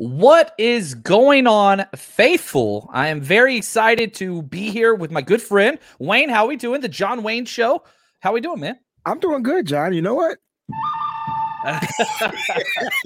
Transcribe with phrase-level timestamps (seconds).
[0.00, 2.88] What is going on, faithful?
[2.90, 6.30] I am very excited to be here with my good friend Wayne.
[6.30, 6.80] How we doing?
[6.80, 7.84] The John Wayne Show.
[8.20, 8.78] How we doing, man?
[9.04, 9.92] I'm doing good, John.
[9.92, 10.38] You know what?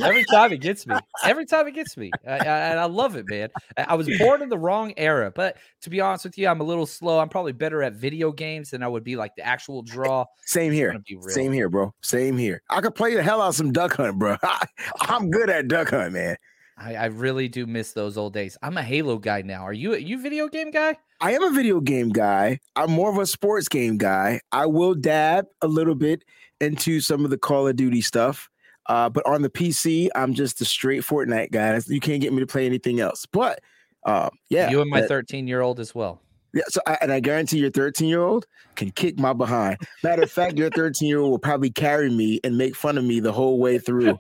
[0.05, 0.95] Every time it gets me.
[1.25, 2.13] Every time it gets me.
[2.25, 3.49] I, I, I love it, man.
[3.77, 6.65] I was born in the wrong era, but to be honest with you, I'm a
[6.65, 7.19] little slow.
[7.19, 10.27] I'm probably better at video games than I would be like the actual draw.
[10.45, 10.97] Same here.
[11.23, 11.93] Same here, bro.
[12.05, 12.63] Same here.
[12.71, 14.37] I could play the hell out of some duck hunt, bro.
[14.45, 14.65] I,
[15.01, 16.37] I'm good at duck hunt, man.
[16.77, 18.57] I, I, really do miss those old days.
[18.63, 19.63] I'm a Halo guy now.
[19.63, 20.97] Are you a you video game guy?
[21.21, 22.59] I am a video game guy.
[22.75, 24.41] I'm more of a sports game guy.
[24.51, 26.25] I will dab a little bit
[26.61, 28.49] into some of the Call of Duty stuff.
[28.87, 31.81] Uh, but on the PC, I'm just a straight Fortnite guy.
[31.87, 33.25] You can't get me to play anything else.
[33.27, 33.61] But
[34.05, 36.21] uh, yeah, you and my 13 year old as well.
[36.53, 38.47] Yeah, so I, and I guarantee your 13 year old
[38.77, 39.79] can kick my behind.
[40.03, 43.05] Matter of fact, your 13 year old will probably carry me and make fun of
[43.05, 44.19] me the whole way through.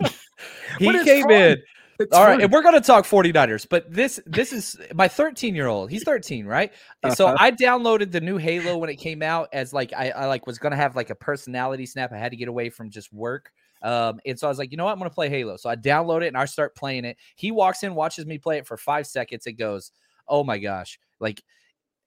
[0.78, 1.32] he came fun.
[1.32, 1.62] in
[2.04, 2.44] it's All funny.
[2.44, 5.90] and we're going to talk 49ers, but this this is my 13 year old.
[5.90, 6.72] He's 13, right?
[7.02, 7.14] Uh-huh.
[7.14, 10.46] So I downloaded the new Halo when it came out as like I, I like
[10.46, 12.12] was going to have like a personality snap.
[12.12, 13.50] I had to get away from just work.
[13.82, 14.92] Um, and so I was like, you know what?
[14.92, 15.56] I'm going to play Halo.
[15.56, 17.16] So I download it and I start playing it.
[17.36, 19.46] He walks in, watches me play it for five seconds.
[19.46, 19.92] It goes,
[20.26, 21.42] oh my gosh, like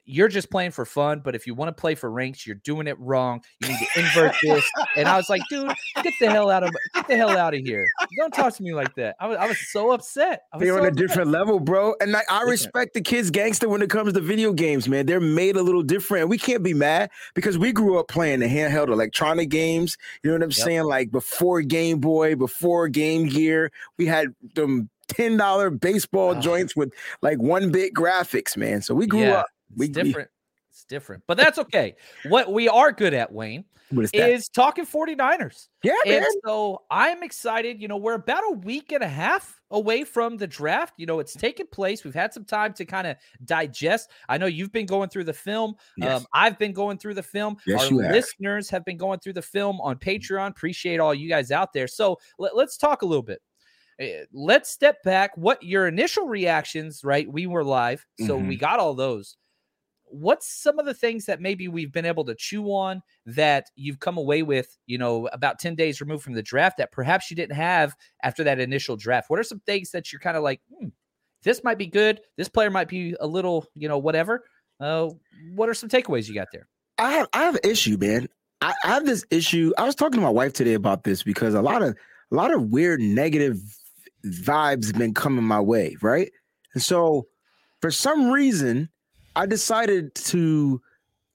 [0.06, 2.88] you're just playing for fun, but if you want to play for ranks, you're doing
[2.88, 3.42] it wrong.
[3.62, 4.66] You need to invert this.
[4.96, 5.72] And I was like, dude,
[6.04, 7.88] get the hell out of get the hell out of here.
[8.18, 9.16] Don't talk to me like that.
[9.20, 10.44] I was, I was so upset.
[10.54, 11.08] Was They're so on a upset.
[11.08, 11.96] different level, bro.
[12.02, 15.06] And I, I respect the kids gangster when it comes to video games, man.
[15.06, 16.30] They're made a little different.
[16.30, 19.98] We can't be mad because we grew up playing the handheld electronic games.
[20.24, 20.56] You know what I'm yep.
[20.56, 20.84] saying?
[20.84, 26.40] Like before Game Boy, before Game Gear, we had them $10 baseball oh.
[26.40, 26.92] joints with
[27.22, 28.82] like one bit graphics, man.
[28.82, 29.40] So we grew yeah.
[29.40, 30.30] up we, it's different.
[30.30, 31.96] We, it's different, but that's okay.
[32.28, 35.68] what we are good at, Wayne, is, is, talking 49ers.
[35.84, 37.82] Yeah, and so I'm excited.
[37.82, 40.94] You know, we're about a week and a half away from the draft.
[40.98, 42.04] You know, it's taken place.
[42.04, 44.12] We've had some time to kind of digest.
[44.30, 45.76] I know you've been going through the film.
[45.98, 46.22] Yes.
[46.22, 47.58] Um, I've been going through the film.
[47.68, 48.80] Yes, Our listeners have.
[48.80, 50.50] have been going through the film on Patreon.
[50.50, 51.88] Appreciate all you guys out there.
[51.88, 53.42] So let, let's talk a little bit
[54.00, 55.36] eh, let's step back.
[55.36, 57.30] What your initial reactions, right?
[57.30, 58.48] We were live, so mm-hmm.
[58.48, 59.36] we got all those
[60.12, 64.00] what's some of the things that maybe we've been able to chew on that you've
[64.00, 67.36] come away with, you know, about 10 days removed from the draft that perhaps you
[67.36, 69.30] didn't have after that initial draft?
[69.30, 70.90] What are some things that you're kind of like, hmm,
[71.44, 72.22] this might be good.
[72.38, 74.46] This player might be a little, you know, whatever.
[74.80, 75.10] Uh,
[75.54, 76.68] what are some takeaways you got there?
[76.98, 78.28] I have I have an issue, man.
[78.62, 79.74] I, I have this issue.
[79.78, 81.96] I was talking to my wife today about this because a lot of
[82.32, 83.58] a lot of weird negative
[84.26, 86.32] vibes have been coming my way, right?
[86.74, 87.28] And so
[87.82, 88.90] for some reason,
[89.36, 90.82] I decided to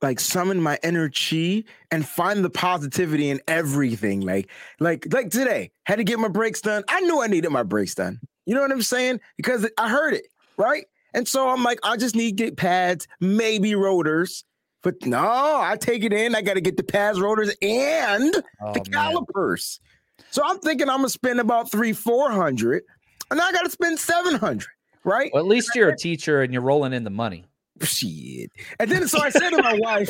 [0.02, 4.20] like summon my inner chi and find the positivity in everything.
[4.20, 6.84] Like, like, like today, had to get my brakes done.
[6.88, 8.20] I knew I needed my brakes done.
[8.44, 9.20] You know what I'm saying?
[9.36, 10.26] Because I heard it,
[10.56, 10.84] right?
[11.14, 14.44] And so I'm like, I just need to get pads, maybe rotors.
[14.82, 16.34] But no, I take it in.
[16.34, 19.80] I got to get the pads, rotors, and oh, the calipers.
[19.82, 20.26] Man.
[20.30, 22.84] So I'm thinking I'm gonna spend about three, four hundred,
[23.30, 24.68] and I got to spend seven hundred,
[25.02, 25.30] right?
[25.32, 27.46] Well, at least you're a teacher and you're rolling in the money.
[27.82, 28.50] Shit.
[28.78, 30.08] And then so I said to my wife,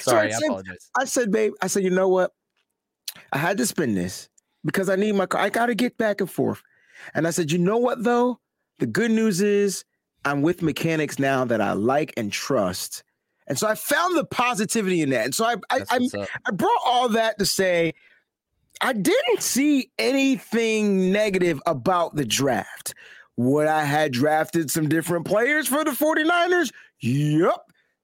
[0.00, 0.90] Sorry, so I, I, apologize.
[0.98, 2.32] I said, babe, I said, you know what?
[3.32, 4.28] I had to spend this
[4.64, 5.40] because I need my car.
[5.40, 6.62] I got to get back and forth.
[7.14, 8.40] And I said, you know what, though?
[8.78, 9.84] The good news is
[10.24, 13.02] I'm with mechanics now that I like and trust.
[13.46, 15.24] And so I found the positivity in that.
[15.26, 16.08] And so I I, I,
[16.46, 17.92] I brought all that to say
[18.80, 22.94] I didn't see anything negative about the draft.
[23.36, 26.72] Would I had drafted some different players for the 49ers?
[27.00, 27.56] Yep.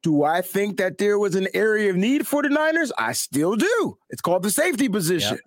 [0.02, 2.92] Do I think that there was an area of need for the Niners?
[2.96, 3.98] I still do.
[4.10, 5.34] It's called the safety position.
[5.34, 5.40] Yep.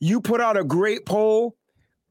[0.00, 1.56] You put out a great poll.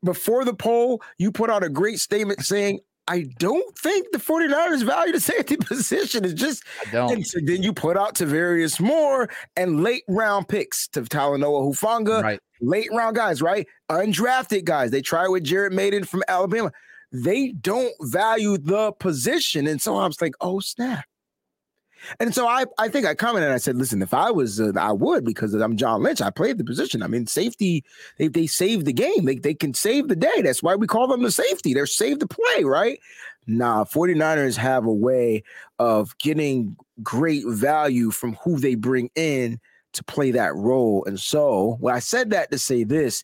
[0.04, 4.84] Before the poll, you put out a great statement saying, I don't think the 49ers
[4.86, 6.24] value the safety position.
[6.26, 7.12] It's just I don't.
[7.12, 12.24] And so then you put out Tarvarius Moore and late round picks to Talanoa Hufanga,
[12.24, 12.40] right.
[12.62, 13.68] late round guys, right?
[13.90, 14.92] Undrafted guys.
[14.92, 16.72] They try with Jared Mayden from Alabama.
[17.14, 19.68] They don't value the position.
[19.68, 21.06] And so I was like, oh, snap.
[22.20, 23.52] And so I, I think I commented.
[23.52, 26.22] I said, "Listen, if I was, uh, I would because I'm John Lynch.
[26.22, 27.02] I played the position.
[27.02, 27.84] I mean, safety.
[28.18, 29.26] They they save the game.
[29.26, 30.42] They they can save the day.
[30.42, 31.74] That's why we call them the safety.
[31.74, 33.00] They're save the play, right?
[33.46, 35.44] Nah, 49ers have a way
[35.80, 39.60] of getting great value from who they bring in
[39.94, 41.04] to play that role.
[41.06, 43.24] And so, when I said that to say this,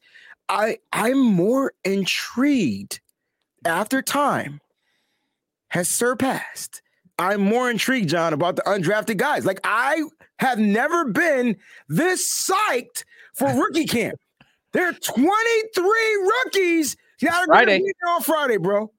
[0.49, 2.99] I I'm more intrigued
[3.65, 4.59] after time
[5.69, 6.81] has surpassed
[7.19, 9.45] I'm more intrigued, John, about the undrafted guys.
[9.45, 10.01] Like I
[10.39, 11.57] have never been
[11.89, 13.03] this psyched
[13.35, 14.17] for rookie camp.
[14.71, 16.95] There are 23 rookies.
[17.21, 17.83] You gotta Friday.
[18.07, 18.91] on Friday, bro.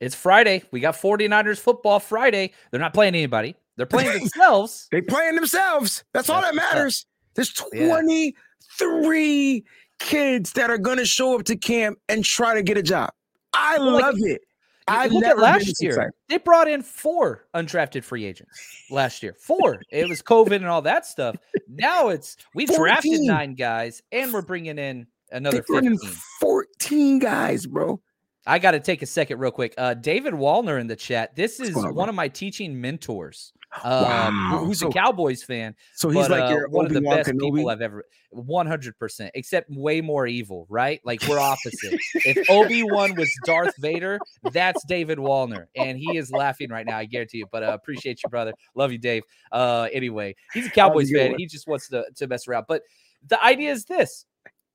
[0.00, 0.62] It's Friday.
[0.70, 2.52] We got 49ers football Friday.
[2.70, 3.56] They're not playing anybody.
[3.76, 4.88] They're playing themselves.
[4.90, 6.04] they playing themselves.
[6.12, 7.06] That's, That's all that matters.
[7.34, 9.60] There's 23 yeah.
[9.98, 13.10] kids that are gonna show up to camp and try to get a job.
[13.54, 14.42] I well, love like, it.
[14.88, 16.12] I look at last year.
[16.28, 19.34] They brought in four undrafted free agents last year.
[19.38, 19.82] Four.
[19.90, 21.36] it was COVID and all that stuff.
[21.68, 22.84] Now it's we 14.
[22.84, 25.96] drafted nine guys and we're bringing in another 15.
[26.40, 28.00] 14 guys, bro.
[28.46, 29.74] I got to take a second, real quick.
[29.78, 31.36] Uh, David Wallner in the chat.
[31.36, 33.52] This is one of my teaching mentors.
[33.82, 34.58] Uh, wow.
[34.64, 35.74] who's so, a Cowboys fan.
[35.94, 37.40] So he's but, like uh, one of the best Kenobi?
[37.40, 38.04] people I've ever.
[38.30, 41.00] One hundred percent, except way more evil, right?
[41.04, 41.98] Like we're opposite.
[42.14, 44.18] if Obi Wan was Darth Vader,
[44.52, 46.98] that's David Wallner, and he is laughing right now.
[46.98, 47.46] I guarantee you.
[47.50, 48.52] But uh, appreciate you, brother.
[48.74, 49.22] Love you, Dave.
[49.50, 51.34] Uh, anyway, he's a Cowboys fan.
[51.38, 52.66] He just wants to to mess around.
[52.68, 52.82] But
[53.26, 54.26] the idea is this: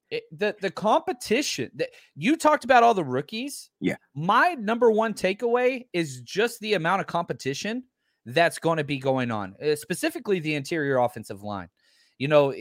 [0.09, 3.69] it, the the competition that you talked about all the rookies.
[3.79, 3.95] Yeah.
[4.15, 7.83] My number one takeaway is just the amount of competition
[8.27, 11.69] that's going to be going on, uh, specifically the interior offensive line.
[12.17, 12.53] You know,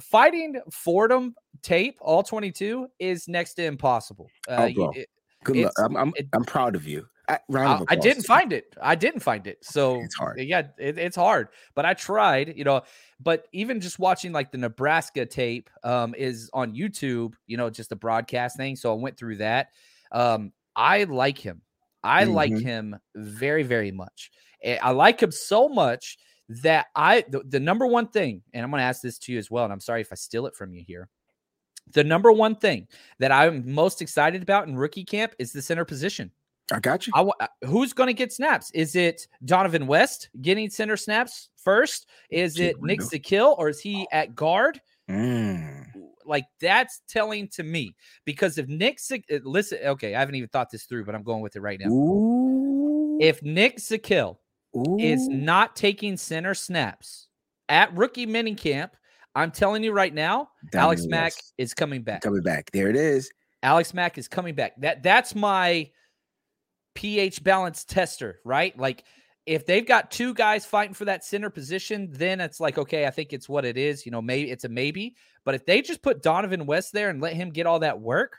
[0.00, 4.28] fighting Fordham tape all 22 is next to impossible.
[4.48, 5.08] Uh, oh, it,
[5.44, 5.72] Good luck.
[5.78, 7.06] I'm, I'm, it, I'm, proud of you.
[7.28, 8.74] I, I, I didn't find it.
[8.82, 9.64] I didn't find it.
[9.64, 10.40] So it's hard.
[10.40, 11.48] Yeah, it, it's hard.
[11.74, 12.56] But I tried.
[12.56, 12.82] You know,
[13.20, 17.34] but even just watching like the Nebraska tape um, is on YouTube.
[17.46, 18.74] You know, just the broadcast thing.
[18.76, 19.68] So I went through that.
[20.10, 21.62] Um, I like him.
[22.06, 22.32] I mm-hmm.
[22.32, 24.30] like him very, very much.
[24.64, 26.18] I like him so much
[26.48, 29.38] that I the, the number one thing, and I'm going to ask this to you
[29.38, 31.08] as well, and I'm sorry if I steal it from you here.
[31.92, 32.88] The number one thing
[33.18, 36.30] that I'm most excited about in rookie camp is the center position.
[36.72, 37.12] I got you.
[37.14, 38.70] I, uh, who's going to get snaps?
[38.72, 42.08] Is it Dohnovan West getting center snaps first?
[42.30, 44.80] Is it Nick Zakelj or is he at guard?
[45.08, 45.85] Mm.
[46.26, 50.70] Like that's telling to me because if Nick, uh, listen, okay, I haven't even thought
[50.70, 51.90] this through, but I'm going with it right now.
[51.90, 53.18] Ooh.
[53.20, 54.36] If Nick Zakelj
[54.98, 57.28] is not taking center snaps
[57.68, 58.90] at rookie minicamp.
[59.34, 62.22] I'm telling you right now, Alex Mack is coming back.
[62.22, 62.70] Coming back.
[62.72, 63.30] There it is.
[63.62, 64.72] Alex Mack is coming back.
[64.80, 65.90] That that's my
[66.94, 68.76] pH balance tester, right?
[68.78, 69.04] Like
[69.44, 73.10] if they've got two guys fighting for that center position, then it's like, okay, I
[73.10, 74.06] think it's what it is.
[74.06, 75.16] You know, maybe it's a maybe.
[75.46, 78.38] But if they just put Dohnovan West there and let him get all that work,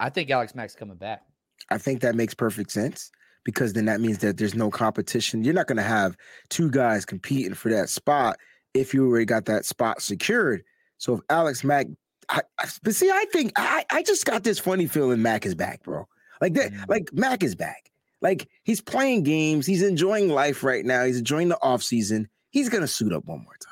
[0.00, 1.22] I think Alex Mack's coming back.
[1.70, 3.12] I think that makes perfect sense
[3.44, 5.44] because then that means that there's no competition.
[5.44, 6.16] You're not going to have
[6.48, 8.38] two guys competing for that spot
[8.72, 10.62] if you already got that spot secured.
[10.96, 11.88] So if Alex Mack,
[12.30, 15.54] I, I, but see, I think I, I just got this funny feeling Mack is
[15.54, 16.08] back, bro.
[16.40, 16.88] Like that, mm.
[16.88, 17.90] like Mack is back.
[18.22, 21.04] Like he's playing games, he's enjoying life right now.
[21.04, 22.28] He's enjoying the off season.
[22.48, 23.71] He's gonna suit up one more time.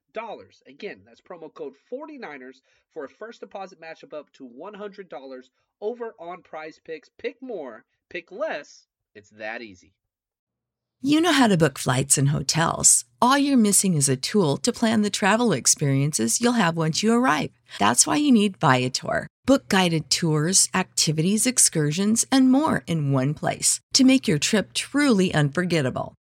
[0.67, 2.61] Again, that's promo code 49ers
[2.93, 5.43] for a first deposit match of up to $100
[5.81, 7.09] over on PrizePicks.
[7.17, 8.87] Pick more, pick less.
[9.13, 9.93] It's that easy.
[11.03, 13.05] You know how to book flights and hotels.
[13.19, 17.11] All you're missing is a tool to plan the travel experiences you'll have once you
[17.11, 17.49] arrive.
[17.79, 19.25] That's why you need Viator.
[19.43, 25.33] Book guided tours, activities, excursions, and more in one place to make your trip truly
[25.33, 26.13] unforgettable.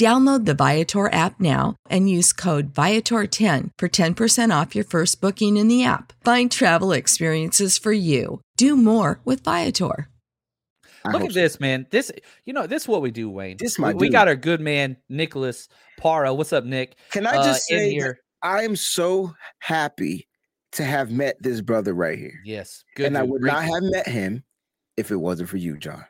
[0.00, 5.58] Download the Viator app now and use code Viator10 for 10% off your first booking
[5.58, 6.14] in the app.
[6.24, 8.40] Find travel experiences for you.
[8.56, 10.08] Do more with Viator.
[11.04, 11.40] I Look at so.
[11.40, 11.86] this, man.
[11.90, 12.10] This,
[12.46, 13.58] you know, this is what we do, Wayne.
[13.58, 16.32] This my we, we got our good man, Nicholas Para.
[16.32, 16.96] What's up, Nick?
[17.10, 18.20] Can I just uh, say here?
[18.40, 20.28] I am so happy
[20.72, 22.40] to have met this brother right here.
[22.46, 23.04] Yes, good.
[23.04, 23.20] And dude.
[23.20, 24.44] I would Great not have met him
[24.96, 26.06] if it wasn't for you, John.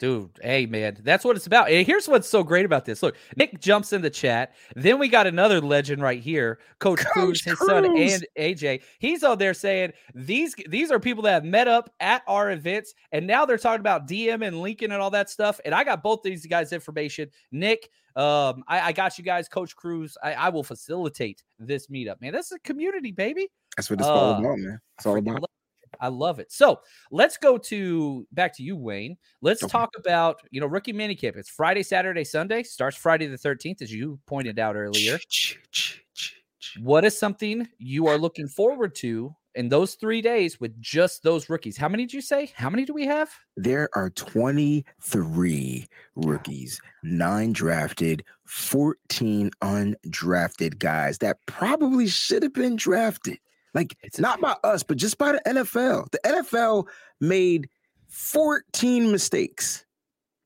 [0.00, 1.70] Dude, hey man, that's what it's about.
[1.70, 3.02] And here's what's so great about this.
[3.02, 4.54] Look, Nick jumps in the chat.
[4.74, 8.80] Then we got another legend right here, Coach, Coach Cruz, his son, and AJ.
[8.98, 12.94] He's out there saying these these are people that have met up at our events,
[13.12, 15.60] and now they're talking about DM and Lincoln and all that stuff.
[15.66, 17.28] And I got both these guys' information.
[17.52, 20.16] Nick, um, I, I got you guys, Coach Cruz.
[20.22, 22.32] I, I, will facilitate this meetup, man.
[22.32, 23.48] This is a community, baby.
[23.76, 24.80] That's what it's uh, all about, man.
[24.96, 25.44] It's all about.
[26.00, 26.50] I love it.
[26.50, 26.80] So
[27.10, 29.16] let's go to back to you, Wayne.
[29.42, 29.70] Let's okay.
[29.70, 31.36] talk about you know rookie minicamp.
[31.36, 32.62] It's Friday, Saturday, Sunday.
[32.62, 35.18] Starts Friday the thirteenth, as you pointed out earlier.
[36.78, 41.50] What is something you are looking forward to in those three days with just those
[41.50, 41.76] rookies?
[41.76, 42.52] How many did you say?
[42.54, 43.30] How many do we have?
[43.56, 53.38] There are 23 rookies, nine drafted, 14 undrafted guys that probably should have been drafted.
[53.74, 56.10] Like it's not by us, but just by the NFL.
[56.10, 56.86] The NFL
[57.20, 57.68] made
[58.08, 59.84] 14 mistakes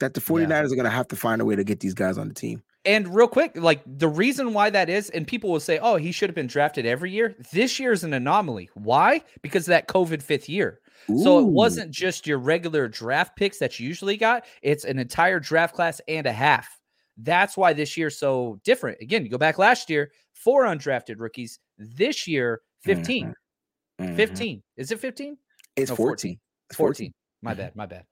[0.00, 0.60] that the 49ers yeah.
[0.60, 2.62] are going to have to find a way to get these guys on the team.
[2.86, 6.12] And real quick, like the reason why that is, and people will say, oh, he
[6.12, 7.34] should have been drafted every year.
[7.50, 8.68] This year is an anomaly.
[8.74, 9.22] Why?
[9.40, 10.80] Because of that COVID fifth year.
[11.10, 11.22] Ooh.
[11.22, 15.40] So it wasn't just your regular draft picks that you usually got, it's an entire
[15.40, 16.68] draft class and a half.
[17.16, 18.98] That's why this year's so different.
[19.00, 21.58] Again, you go back last year, four undrafted rookies.
[21.78, 23.26] This year, 15.
[23.26, 24.04] Mm-hmm.
[24.04, 24.16] mm-hmm.
[24.16, 24.62] 15.
[24.76, 25.36] Is it 15?
[25.76, 26.38] It's no, 14.
[26.72, 26.76] 14.
[26.76, 27.14] 14.
[27.42, 27.60] My mm-hmm.
[27.60, 27.76] bad.
[27.76, 28.04] My bad.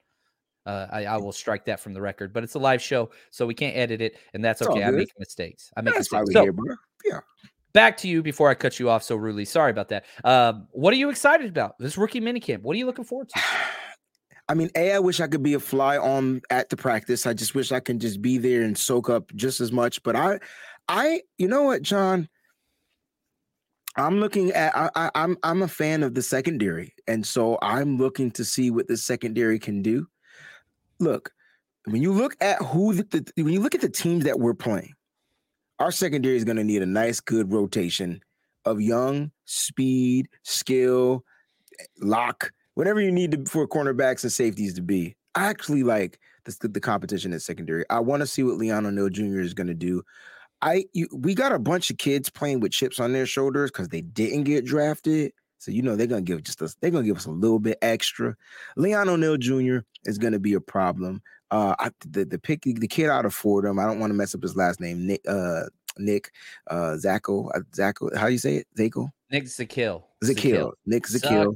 [0.64, 3.47] Uh, I, I, will strike that from the record, but it's a live show, so
[3.47, 4.85] we can't edit it, and that's okay.
[4.85, 5.73] I make mistakes.
[5.76, 6.33] I make that's mistakes.
[6.35, 6.55] So, here,
[7.05, 7.19] yeah.
[7.73, 9.45] Back to you before I cut you off so rudely.
[9.45, 10.05] Sorry about that.
[10.23, 11.79] Um, what are you excited about?
[11.81, 12.62] This rookie minicamp.
[12.62, 13.41] What are you looking forward to?
[14.49, 17.26] I mean, A, I wish I could be a fly on at the practice.
[17.26, 20.02] I just wish I can just be there and soak up just as much.
[20.02, 20.38] But I,
[20.88, 22.29] I, you know what, John?
[23.97, 27.99] I'm looking at I, I, I'm I'm a fan of the secondary, and so I'm
[27.99, 30.07] looking to see what the secondary can do.
[30.99, 31.31] Look,
[31.85, 34.55] when you look at who the, the when you look at the teams that we're
[34.55, 34.95] playing,
[35.79, 38.21] our secondary is going to need a nice, good rotation
[38.65, 41.25] of young, speed, skill,
[42.01, 45.17] lock, whatever you need to, for cornerbacks and safeties to be.
[45.35, 47.85] I actually like the, the competition at secondary.
[47.91, 49.41] I want to see what Leon O'Neal Jr.
[49.41, 50.03] is going to do.
[50.62, 53.88] I you, we got a bunch of kids playing with chips on their shoulders because
[53.88, 55.33] they didn't get drafted.
[55.59, 57.78] So you know they're gonna give just us they're gonna give us a little bit
[57.83, 58.35] extra.
[58.76, 59.78] Leon O'Neal Jr.
[60.04, 61.23] is gonna be a problem.
[61.50, 63.78] Uh, I, the the pick the kid out of Fordham.
[63.78, 65.07] I don't want to mess up his last name.
[65.07, 65.64] Nick uh
[65.99, 66.31] Nick
[66.69, 68.16] uh Zacho uh, Zacho.
[68.16, 68.66] How do you say it?
[68.78, 69.11] Zacho.
[69.31, 70.04] Nick Zakill.
[70.23, 70.73] Zakill.
[70.87, 71.54] Nick Zakill.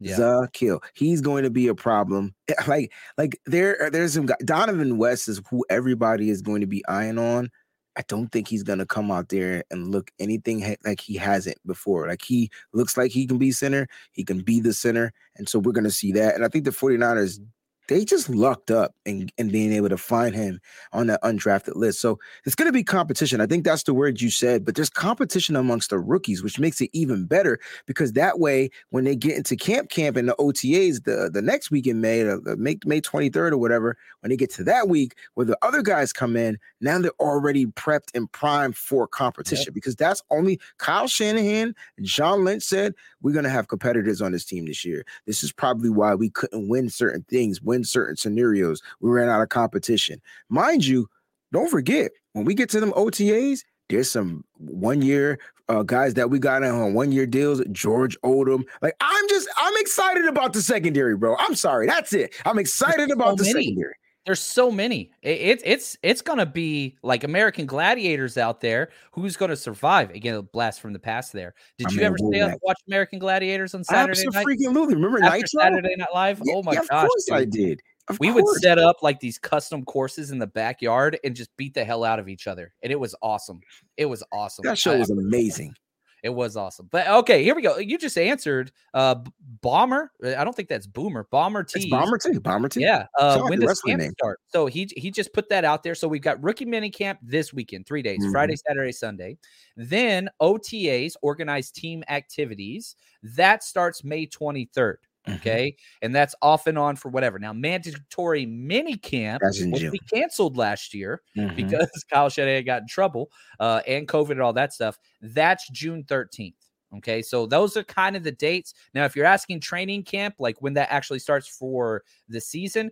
[0.00, 0.16] Yeah.
[0.16, 0.80] Zakill.
[0.94, 2.34] He's going to be a problem.
[2.66, 4.34] Like, like there, there's some guy.
[4.42, 7.48] Dohnovan West is who everybody is going to be eyeing on.
[7.96, 11.58] I don't think he's gonna come out there and look anything ha- like he hasn't
[11.66, 12.06] before.
[12.08, 15.58] Like he looks like he can be center, he can be the center, and so
[15.58, 16.34] we're gonna see that.
[16.34, 17.40] And I think the 49ers
[17.88, 19.30] they just lucked up and, mm.
[19.38, 20.60] and being able to find him
[20.92, 22.00] on that undrafted list.
[22.00, 23.40] So it's going to be competition.
[23.40, 26.80] I think that's the word you said, but there's competition amongst the rookies, which makes
[26.80, 31.04] it even better because that way, when they get into camp camp and the OTAs
[31.04, 34.36] the, the next week in May, the, the May, May 23rd or whatever, when they
[34.36, 38.30] get to that week where the other guys come in, now they're already prepped and
[38.30, 39.74] primed for competition yep.
[39.74, 44.44] because that's only Kyle Shanahan, John Lynch said, we're going to have competitors on this
[44.44, 45.04] team this year.
[45.26, 48.82] This is probably why we couldn't win certain things, win certain scenarios.
[49.00, 50.20] We ran out of competition.
[50.48, 51.08] Mind you,
[51.52, 56.30] don't forget, when we get to them OTAs, there's some one year uh, guys that
[56.30, 57.62] we got on one year deals.
[57.72, 61.36] George Odom, like I'm just I'm excited about the secondary, bro.
[61.38, 62.34] I'm sorry, that's it.
[62.44, 63.64] I'm excited about the many.
[63.64, 63.94] secondary.
[64.26, 65.12] There's so many.
[65.22, 68.90] It's it's it's gonna be like American Gladiators out there.
[69.12, 70.10] Who's gonna survive?
[70.10, 71.32] Again, a blast from the past.
[71.32, 71.54] There.
[71.78, 74.46] Did I you mean, ever stay up and watch American Gladiators on Saturday night?
[74.46, 74.94] Absolutely.
[74.94, 75.60] Remember After Nitro?
[75.62, 76.42] Saturday Night Live?
[76.44, 77.04] Yeah, oh my yeah, gosh!
[77.04, 77.36] Of course dude.
[77.36, 77.80] I did.
[78.08, 78.42] Of we course.
[78.44, 82.04] would set up like these custom courses in the backyard and just beat the hell
[82.04, 83.60] out of each other, and it was awesome.
[83.96, 84.64] It was awesome.
[84.64, 85.74] That show was amazing.
[86.22, 86.88] It was awesome.
[86.90, 87.78] But okay, here we go.
[87.78, 89.16] You just answered uh
[89.62, 90.12] Bomber.
[90.24, 91.26] Uh, I don't think that's Boomer.
[91.30, 91.90] Bomber T.
[91.90, 92.38] Bomber T.
[92.38, 92.80] Bomber T.
[92.80, 93.06] Yeah.
[93.18, 94.12] Uh when does camp name.
[94.12, 94.40] start?
[94.48, 95.94] So he he just put that out there.
[95.94, 98.32] So we've got rookie mini camp this weekend, three days, mm-hmm.
[98.32, 99.38] Friday, Saturday, Sunday.
[99.76, 102.96] Then OTAs, organized team activities.
[103.22, 104.96] That starts May 23rd.
[105.26, 105.36] Mm-hmm.
[105.36, 105.76] Okay.
[106.02, 107.38] And that's off and on for whatever.
[107.38, 111.54] Now, mandatory mini camp was we canceled last year mm-hmm.
[111.56, 114.98] because Kyle Shanahan got in trouble uh, and COVID and all that stuff.
[115.20, 116.54] That's June 13th.
[116.96, 117.22] Okay.
[117.22, 118.74] So those are kind of the dates.
[118.94, 122.90] Now, if you're asking training camp, like when that actually starts for the season,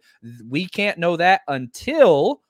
[0.49, 2.43] we can't know that until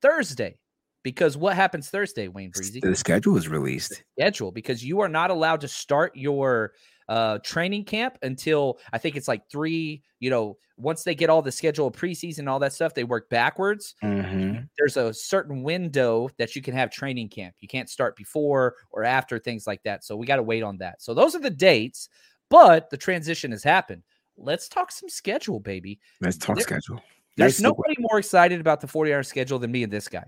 [0.00, 0.58] Thursday.
[1.02, 2.80] Because what happens Thursday, Wayne Breezy?
[2.80, 4.02] The schedule is released.
[4.18, 6.72] Schedule because you are not allowed to start your
[7.08, 10.02] uh, training camp until I think it's like three.
[10.20, 13.28] You know, once they get all the schedule of preseason, all that stuff, they work
[13.28, 13.94] backwards.
[14.02, 14.64] Mm-hmm.
[14.78, 17.54] There's a certain window that you can have training camp.
[17.60, 20.04] You can't start before or after things like that.
[20.04, 21.00] So we got to wait on that.
[21.00, 22.08] So those are the dates,
[22.50, 24.02] but the transition has happened.
[24.36, 26.00] Let's talk some schedule, baby.
[26.20, 27.00] Let's talk there, schedule.
[27.36, 30.24] There's nobody more excited about the 40 hour schedule than me and this guy.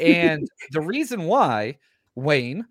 [0.00, 1.78] And the reason why,
[2.14, 2.66] Wayne,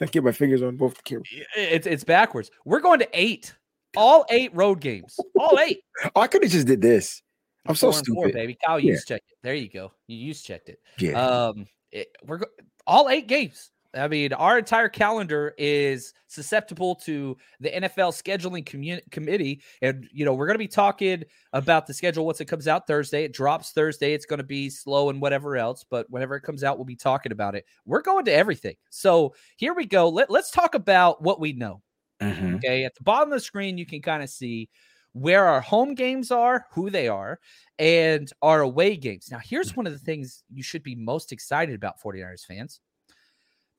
[0.00, 1.28] I get my fingers on both the cameras.
[1.56, 2.50] It's it's backwards.
[2.64, 3.54] We're going to eight,
[3.96, 5.80] all eight road games, all eight.
[6.04, 7.22] oh, I could have just did this.
[7.66, 8.58] I'm so stupid, four, baby.
[8.64, 8.98] Kyle, you yeah.
[9.06, 9.38] checked it.
[9.42, 9.92] There you go.
[10.06, 10.80] You use checked it.
[10.98, 11.12] Yeah.
[11.12, 12.46] Um, it, we're go-
[12.86, 13.70] all eight games.
[13.96, 18.64] I mean, our entire calendar is susceptible to the NFL scheduling
[19.10, 19.62] committee.
[19.82, 22.86] And, you know, we're going to be talking about the schedule once it comes out
[22.86, 23.24] Thursday.
[23.24, 24.12] It drops Thursday.
[24.12, 25.84] It's going to be slow and whatever else.
[25.88, 27.64] But whenever it comes out, we'll be talking about it.
[27.84, 28.74] We're going to everything.
[28.90, 30.08] So here we go.
[30.08, 31.80] Let, let's talk about what we know.
[32.20, 32.56] Mm-hmm.
[32.56, 32.84] Okay.
[32.84, 34.68] At the bottom of the screen, you can kind of see
[35.12, 37.38] where our home games are, who they are,
[37.78, 39.28] and our away games.
[39.30, 42.80] Now, here's one of the things you should be most excited about, 49ers fans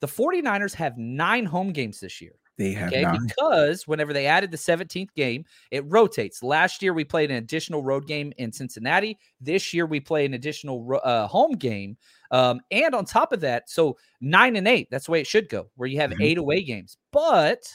[0.00, 2.32] the 49ers have nine home games this year.
[2.58, 3.02] They have okay?
[3.02, 3.26] nine.
[3.26, 6.42] Because whenever they added the 17th game, it rotates.
[6.42, 9.18] Last year, we played an additional road game in Cincinnati.
[9.40, 11.96] This year, we play an additional uh, home game.
[12.30, 15.48] Um, and on top of that, so nine and eight, that's the way it should
[15.48, 16.22] go, where you have mm-hmm.
[16.22, 16.96] eight away games.
[17.12, 17.68] But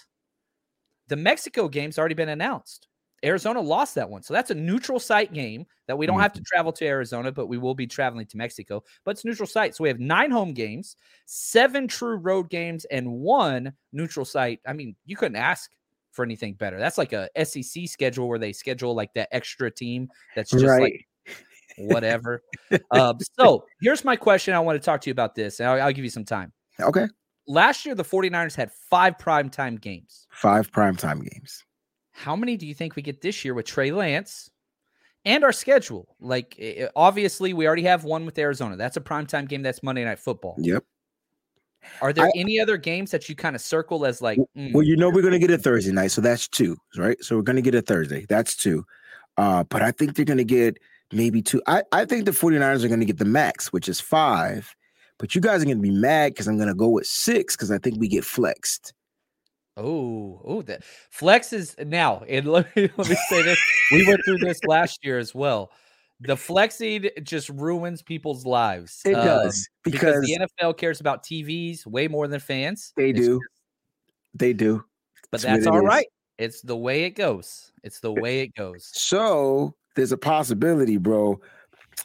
[1.08, 2.88] the Mexico game's already been announced.
[3.24, 4.24] Arizona lost that one.
[4.24, 6.24] So that's a neutral site game that we don't mm-hmm.
[6.24, 8.84] have to travel to Arizona, but we will be traveling to Mexico.
[9.04, 9.76] But it's neutral site.
[9.76, 14.60] So we have nine home games, seven true road games, and one neutral site.
[14.68, 15.72] I mean, you couldn't ask
[16.12, 16.80] for anything better.
[16.80, 20.82] That's like a SEC schedule where they schedule like that extra team that's just right.
[20.82, 21.08] like
[21.78, 22.44] whatever.
[22.92, 24.54] um, so here's my question.
[24.54, 26.52] I want to talk to you about this, and I'll, I'll give you some time.
[26.80, 27.08] Okay.
[27.48, 30.28] Last year, the 49ers had five primetime games.
[30.32, 31.64] Five primetime games.
[32.12, 34.50] How many do you think we get this year with Trey Lance
[35.26, 36.16] and our schedule?
[36.20, 36.60] Like,
[36.96, 38.76] obviously, we already have one with Arizona.
[38.76, 39.62] That's a primetime game.
[39.62, 40.56] That's Monday Night Football.
[40.60, 40.84] Yep.
[42.02, 44.40] Are there I, any other games that you kind of circle as like?
[44.56, 44.74] Mm.
[44.74, 46.12] Well, you know, we're going to get a Thursday night.
[46.12, 47.22] So that's two, right?
[47.24, 48.26] So we're going to get a Thursday.
[48.30, 48.86] That's two.
[49.38, 50.78] Uh, but I think they're going to get
[51.12, 51.62] maybe two.
[51.68, 54.76] I, I think the 49ers are going to get the max, which is five.
[55.18, 57.56] But you guys are going to be mad because I'm going to go with six
[57.56, 58.94] because I think we get flexed.
[59.78, 62.24] Oh, oh, that flex is now.
[62.28, 63.60] And let me let me say this:
[63.92, 65.72] we went through this last year as well.
[66.20, 69.02] The flexing just ruins people's lives.
[69.06, 72.94] It um, does because, because, the NFL cares about TVs way more than fans.
[72.96, 73.42] They do, just,
[74.36, 74.84] they do.
[75.32, 76.06] But that's, that's all right.
[76.38, 77.72] It's the way it goes.
[77.84, 78.90] It's the way it goes.
[78.94, 81.40] So there's a possibility, bro,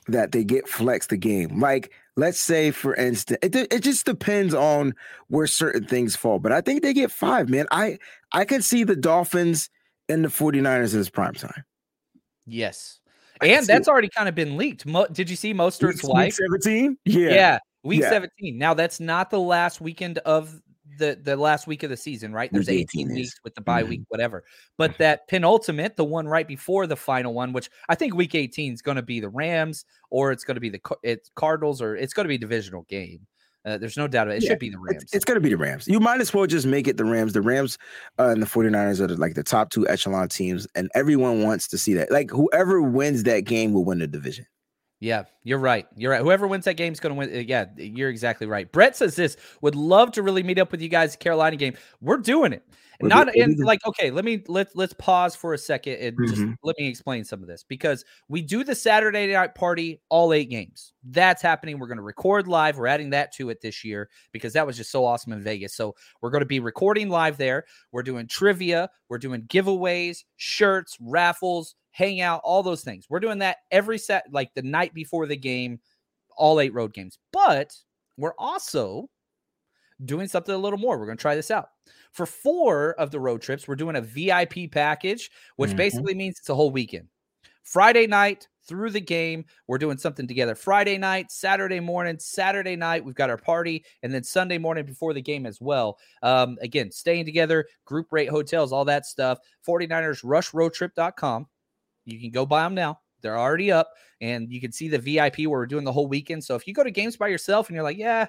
[0.08, 1.60] that they get flexed the game.
[1.60, 4.94] Like let's say for instance it, it just depends on
[5.28, 7.98] where certain things fall but i think they get five man i
[8.32, 9.68] i can see the dolphins
[10.08, 11.64] and the 49ers as prime time
[12.46, 13.00] yes
[13.40, 14.86] and that's already kind of been leaked.
[14.86, 16.34] Mo- did you see Mostert's week, wife?
[16.34, 16.96] Seventeen.
[17.04, 17.30] Yeah.
[17.30, 17.58] Yeah.
[17.82, 18.10] Week Yeah.
[18.10, 18.58] 17.
[18.58, 20.60] Now that's not the last weekend of
[20.96, 22.50] the the last week of the season, right?
[22.52, 23.14] There's 18 18 is.
[23.14, 24.44] weeks with the bye week, whatever.
[24.76, 28.72] But that penultimate, the one right before the final one, which I think week 18
[28.74, 31.96] is going to be the Rams or it's going to be the it's Cardinals or
[31.96, 33.26] it's going to be a divisional game.
[33.66, 34.38] Uh, there's no doubt about it.
[34.38, 35.02] It Yeah, should be the Rams.
[35.02, 35.88] It's, it's going to be the Rams.
[35.88, 37.32] You might as well just make it the Rams.
[37.32, 37.78] The Rams
[38.16, 41.66] uh, and the 49ers are the, like the top two echelon teams, and everyone wants
[41.68, 42.12] to see that.
[42.12, 44.46] Like whoever wins that game will win the division.
[44.98, 45.86] Yeah, you're right.
[45.96, 46.22] You're right.
[46.22, 47.28] Whoever wins that game is going to win.
[47.30, 48.70] uh, Yeah, you're exactly right.
[48.70, 51.74] Brett says this would love to really meet up with you guys Carolina game.
[52.00, 52.62] We're doing it.
[53.00, 54.10] We're Not in doing- like okay.
[54.10, 56.56] Let me let's let's pause for a second and just Mhm.
[56.62, 60.50] let me explain some of this because we do the Saturday night party all eight
[60.50, 60.92] games.
[61.04, 61.78] That's happening.
[61.78, 62.78] We're going to record live.
[62.78, 65.74] We're adding that to it this year because that was just so awesome in Vegas.
[65.74, 67.64] So we're going to be recording live there.
[67.92, 68.90] We're doing trivia.
[69.08, 73.06] We're doing giveaways, shirts, raffles, hangout, all those things.
[73.08, 75.80] We're doing that every set, like the night before the game,
[76.36, 77.18] all eight road games.
[77.32, 77.74] But
[78.16, 79.08] we're also
[80.04, 80.98] doing something a little more.
[80.98, 81.68] We're going to try this out.
[82.16, 85.76] For four of the road trips, we're doing a VIP package, which Mhm.
[85.76, 87.08] basically means it's a whole weekend.
[87.62, 90.54] Friday night through the game, we're doing something together.
[90.54, 95.12] Friday night, Saturday morning, Saturday night, we've got our party, and then Sunday morning before
[95.12, 95.98] the game as well.
[96.22, 99.38] Um, again, staying together, group rate hotels, all that stuff.
[99.60, 101.46] 49ers rushroadtrip.com.
[102.06, 103.00] You can go buy them now.
[103.20, 106.42] They're already up, and you can see the VIP where we're doing the whole weekend.
[106.44, 108.26] So if you go to games by yourself and you're like, yeah,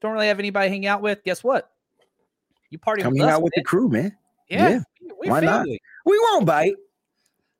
[0.00, 1.72] don't really have anybody to hang out with, guess what?
[2.70, 4.16] You party Come with us, out with the crew, man.
[4.48, 4.78] Yeah, yeah.
[5.02, 5.66] we- we Why not?
[5.66, 6.74] We won't bite.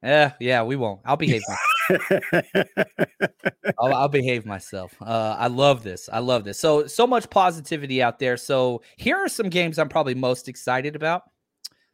[0.03, 1.01] Yeah, yeah, we won't.
[1.05, 1.42] I'll behave.
[1.90, 2.23] myself.
[3.79, 4.94] I'll, I'll behave myself.
[5.01, 6.09] Uh, I love this.
[6.11, 6.59] I love this.
[6.59, 8.37] So so much positivity out there.
[8.38, 11.25] So here are some games I'm probably most excited about.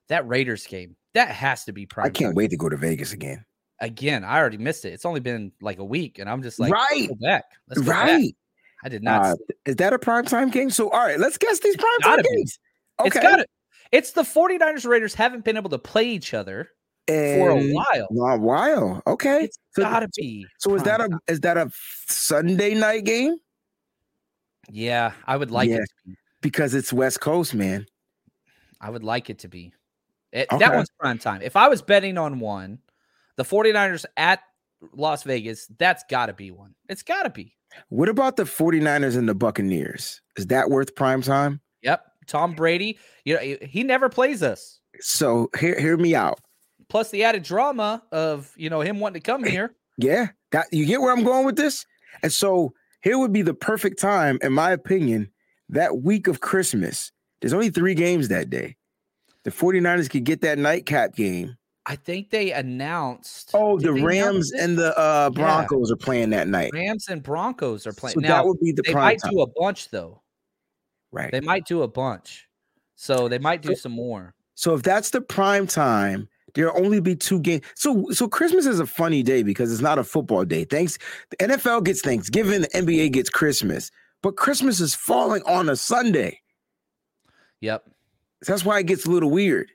[0.09, 0.94] That Raiders game.
[1.14, 2.07] That has to be prime.
[2.07, 2.35] I can't time.
[2.37, 3.44] wait to go to Vegas again.
[3.81, 4.92] Again, I already missed it.
[4.92, 7.09] It's only been like a week, and I'm just like, Right.
[7.20, 7.44] Back.
[7.68, 8.07] Let's go back.
[8.09, 8.37] right.
[8.85, 9.24] I did not.
[9.24, 10.70] Uh, is that a prime time game?
[10.70, 12.22] So, all right, let's guess these prime time gotta
[12.98, 13.14] games.
[13.16, 13.50] It's got it.
[13.92, 16.70] It's the 49ers Raiders haven't been able to play each other
[17.06, 18.09] for a And- while.
[18.32, 19.02] A while.
[19.06, 19.44] Okay.
[19.44, 20.46] It's so, gotta be.
[20.59, 21.70] so is that a is that a
[22.09, 23.37] Sunday night game?
[24.68, 25.76] Yeah, I would like Yeah.
[25.76, 26.16] it to be.
[26.40, 27.87] Because it's West Coast, man.
[28.80, 29.72] I would like it to be.
[30.32, 30.59] Eh, it- Okay.
[30.59, 31.40] That one's prime time.
[31.42, 32.80] If I was betting on one,
[33.37, 34.40] the 49ers at
[34.92, 36.74] Las Vegas, that's got to be one.
[36.88, 37.54] It's got to be.
[37.88, 40.20] What about the 49ers and the Buccaneers?
[40.37, 41.61] Is that worth prime time?
[41.82, 42.04] Yep.
[42.26, 44.80] Tom Brady, you know, he- never plays us.
[45.00, 46.40] So hear hear me out.
[46.88, 49.74] Plus the added drama of, you know, him wanting to come here.
[49.98, 51.86] Yeah, that you get where I'm going with this?
[52.22, 55.30] And so here would be the perfect time, in my opinion,
[55.70, 57.10] that week of Christmas.
[57.40, 58.76] There's only three games that day.
[59.44, 61.56] The 49ers could get that nightcap game.
[61.86, 63.52] I think they announced.
[63.54, 65.40] Oh, the Rams and the uh, Yeah.
[65.42, 66.72] Broncos are playing that night.
[66.74, 68.14] Rams and Broncos are playing.
[68.14, 69.32] So now, that would be the they prime might time.
[69.32, 70.20] do a bunch, though.
[71.12, 71.31] Right.
[71.33, 72.47] They might do a bunch.
[72.95, 74.35] So they might do So- some more.
[74.55, 77.62] So if that's the prime time, there'll only be two games.
[77.75, 80.64] So so Christmas is a funny day because it's not a football day.
[80.64, 80.97] Thanks.
[81.31, 83.90] The NFL gets Thanksgiving, the NBA gets Christmas,
[84.23, 86.40] but Christmas is falling on a Sunday.
[87.61, 87.88] Yep.
[88.47, 89.71] That's why it gets a little weird.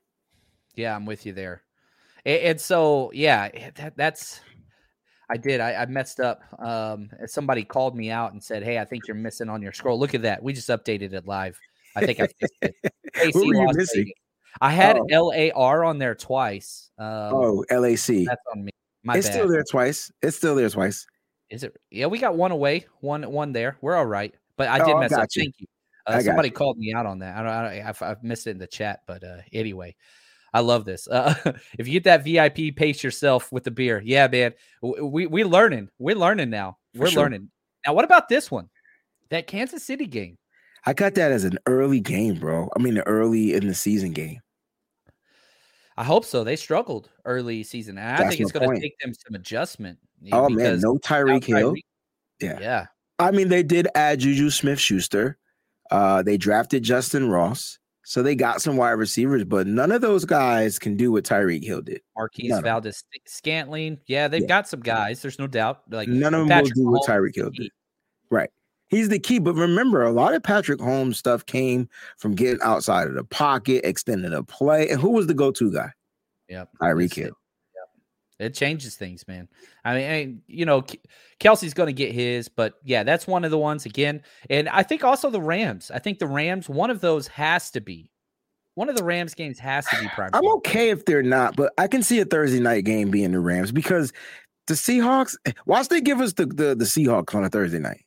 [0.76, 1.62] Yeah, I'm with you there.
[2.26, 4.39] A- And, so, yeah, that, that's.
[5.32, 5.62] I did.
[5.62, 6.41] I, I messed up.
[6.60, 9.98] Um, somebody called me out and said, "Hey, I think you're missing on your scroll.
[9.98, 10.44] Look at that.
[10.44, 11.58] We just updated it live.
[11.96, 12.76] I think I fixed it.
[13.34, 14.04] What were you missing?
[14.04, 14.13] Vegas.
[14.62, 15.06] I had Oh.
[15.10, 16.91] L A R on there twice.
[16.98, 18.26] Um, Oh, LAC.
[18.26, 18.72] that's on me.
[19.04, 19.34] My It's bad.
[19.34, 20.12] still there twice.
[20.22, 21.06] It's still there twice.
[21.50, 21.76] Is it?
[21.89, 22.86] Yeah, we got one away.
[23.02, 23.78] One, one there.
[23.82, 24.34] We're all right.
[24.58, 25.28] But I did Oh, I mess up.
[25.36, 25.44] you.
[25.44, 25.67] Thank you.
[26.08, 26.54] Uh, somebody you.
[26.54, 27.38] called me out on that.
[27.38, 27.52] I don't.
[27.52, 29.96] I don't I've, I've missed it in the chat, but uh, anyway,
[30.53, 31.07] I love this.
[31.07, 31.33] Uh,
[31.77, 34.01] if you get that VIP, pace yourself with the beer.
[34.03, 34.53] Yeah, man.
[34.81, 35.89] We we learning.
[35.99, 36.77] We're learning now.
[36.95, 37.23] We're sure.
[37.23, 37.49] learning.
[37.85, 38.69] Now, what about this one?
[39.29, 40.37] That Kansas City game.
[40.85, 42.69] I got that as an early game, bro.
[42.75, 44.39] I mean, the early in the season game.
[45.97, 46.43] I hope so.
[46.43, 49.99] They struggled early season, I That's think it's going to take them some adjustment.
[50.31, 51.73] Oh man, no Tyreek Hill.
[51.73, 51.85] Tyreek-
[52.39, 52.59] Yeah.
[52.59, 52.85] yeah.
[53.19, 55.37] I mean, they did add Juju Smith Schuster.
[55.91, 57.77] Uh, they drafted Justyn Ross.
[58.03, 61.63] So they got some wide receivers, but none of those guys can do what Tyreek
[61.63, 62.01] Hill did.
[62.17, 62.59] Marquez.
[62.61, 63.99] Valdes Scantling.
[64.07, 64.47] Yeah, they've Yeah.
[64.47, 65.21] got some guys.
[65.21, 65.83] There's no doubt.
[65.89, 67.71] Like None of them Patrick will do what Tyreek Hill did.
[68.31, 68.49] Right.
[68.89, 69.39] He's the key.
[69.39, 71.87] But remember, a lot of Patrick Mahomes stuff came
[72.17, 74.89] from getting outside of the pocket, extending a play.
[74.89, 75.91] And who was the go-to guy?
[76.49, 76.69] Yep.
[76.81, 77.31] Tyreek Hill.
[78.41, 79.47] It, changes things, man.
[79.86, 80.84] I mean, I mean, you know,
[81.39, 84.21] Kelce's going to get his, but yeah, that's one of the ones again.
[84.49, 85.91] And I think also the Rams.
[85.93, 88.12] I think the Rams, one of those has to be.
[88.75, 90.32] One of the Rams games has to be prime.
[90.34, 93.39] I'm okay if they're not, but I can see a Thursday night game being the
[93.39, 94.12] Rams because
[94.67, 95.36] the Seahawks.
[95.65, 98.06] Why they give us the, the the Seahawks on a Thursday night?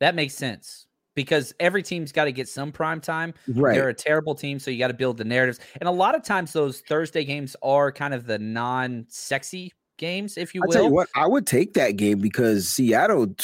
[0.00, 3.34] That makes sense because every team's got to get some prime time.
[3.48, 3.74] Right.
[3.74, 5.60] They're a terrible team, so you got to build the narratives.
[5.80, 10.54] And a lot of times those Thursday games are kind of the non-sexy games, if
[10.54, 10.70] you will.
[10.70, 13.34] I tell you what, I would take that game because Seattle.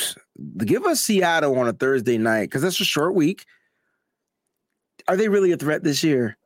[0.58, 3.44] Give us Seattle on a Thursday night because that's a short week.
[5.06, 6.36] Are they really a threat this year?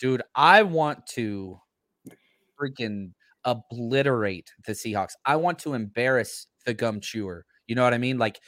[0.00, 1.60] Dude, I want to
[2.60, 3.12] freaking
[3.44, 5.12] obliterate the Seahawks.
[5.24, 7.44] I want to embarrass the gum chewer.
[7.66, 8.18] You know what I mean?
[8.18, 8.40] Like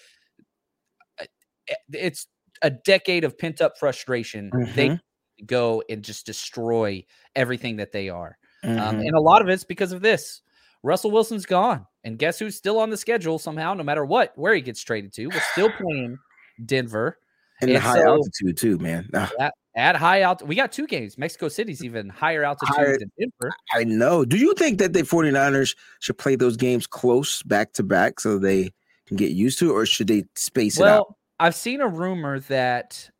[1.92, 2.26] it's
[2.62, 4.50] a decade of pent up frustration.
[4.52, 4.74] Mm-hmm.
[4.74, 4.98] They
[5.46, 8.38] go and just destroy everything that they are.
[8.62, 8.80] Um, mm-hmm.
[8.80, 10.42] Um, and a lot of it's because of this.
[10.82, 11.86] Russell Wilson's gone.
[12.04, 15.12] And guess who's still on the schedule somehow, no matter what, where he gets traded
[15.14, 15.28] to?
[15.28, 16.18] We're still playing
[16.64, 17.18] Denver.
[17.62, 19.08] In the high so, altitude, too, man.
[19.38, 21.16] At, at high altitude, we got two games.
[21.16, 23.54] Mexico City's even higher altitude higher, than Denver.
[23.72, 24.24] I know.
[24.24, 28.38] Do you think that the 49ers should play those games close back to back so
[28.38, 28.72] they
[29.06, 31.16] can get used to it, or should they space well, it out?
[31.38, 33.10] I've seen a rumor that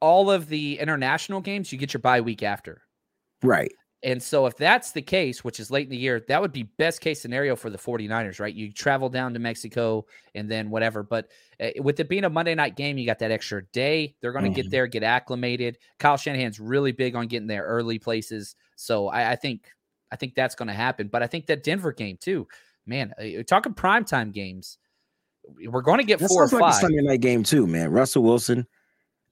[0.00, 2.82] all of the international games you get your bye week after.
[3.42, 3.72] Right.
[4.04, 6.64] And so if that's the case, which is late in the year, that would be
[6.64, 8.52] best case scenario for the 49ers, right?
[8.52, 11.04] You travel down to Mexico and then whatever.
[11.04, 11.28] But
[11.60, 14.16] uh, with it being a Monday night game, you got that extra day.
[14.20, 14.56] They're going to mm-hmm.
[14.56, 15.78] get there, get acclimated.
[16.00, 18.56] Kyle Shanahan's really big on getting there early places.
[18.74, 19.70] So I, I think
[20.10, 21.06] I think that's going to happen.
[21.06, 22.48] But I think that Denver game too,
[22.86, 24.78] man, uh, talking primetime games,
[25.44, 26.60] we're going to get that four or five.
[26.60, 26.80] like five.
[26.80, 27.90] Sunday night game too, man.
[27.90, 28.66] Russell Wilson,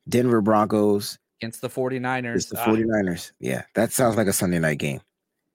[0.09, 2.37] Denver Broncos, against the 49ers.
[2.37, 3.31] It's the 49ers.
[3.31, 3.37] Ah.
[3.41, 5.01] Yeah, that sounds like a Sunday night game.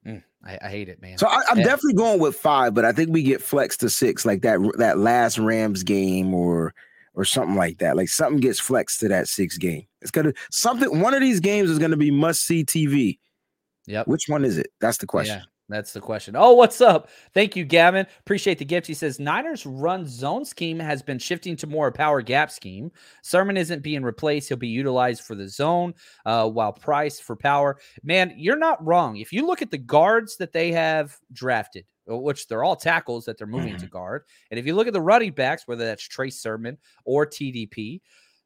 [0.06, 1.18] Mm, I, I, hate it, man.
[1.18, 4.26] So I, am definitely going with five, but I think we get flex to six,
[4.26, 6.74] like that that last Rams game or
[7.14, 7.96] or something like that.
[7.96, 9.86] Like something gets flexed to that six game.
[10.02, 11.02] It's gonna something.
[11.02, 13.20] One of these games is gonna be must see TV.
[13.88, 14.08] Yep.
[14.08, 14.72] Which one is it?
[14.82, 15.38] That's the question.
[15.38, 15.46] Yeah.
[15.68, 16.36] That's the question.
[16.38, 17.10] Oh, what's up?
[17.34, 18.06] Thank you, Gavin.
[18.20, 18.86] Appreciate the gift.
[18.86, 22.92] He says Niners run zone scheme has been shifting to more a power gap scheme.
[23.24, 24.48] Sermon isn't being replaced.
[24.48, 27.78] He'll be utilized for the zone, uh, while Price for power.
[28.04, 29.18] Man, you're not wrong.
[29.18, 33.26] If you look at the guards that they have drafted, uh, which they're all tackles
[33.26, 33.86] that they're moving mm-hmm.
[33.86, 37.26] to guard, and if you look at the running backs, whether that's Trey Sermon or
[37.26, 38.02] TDP,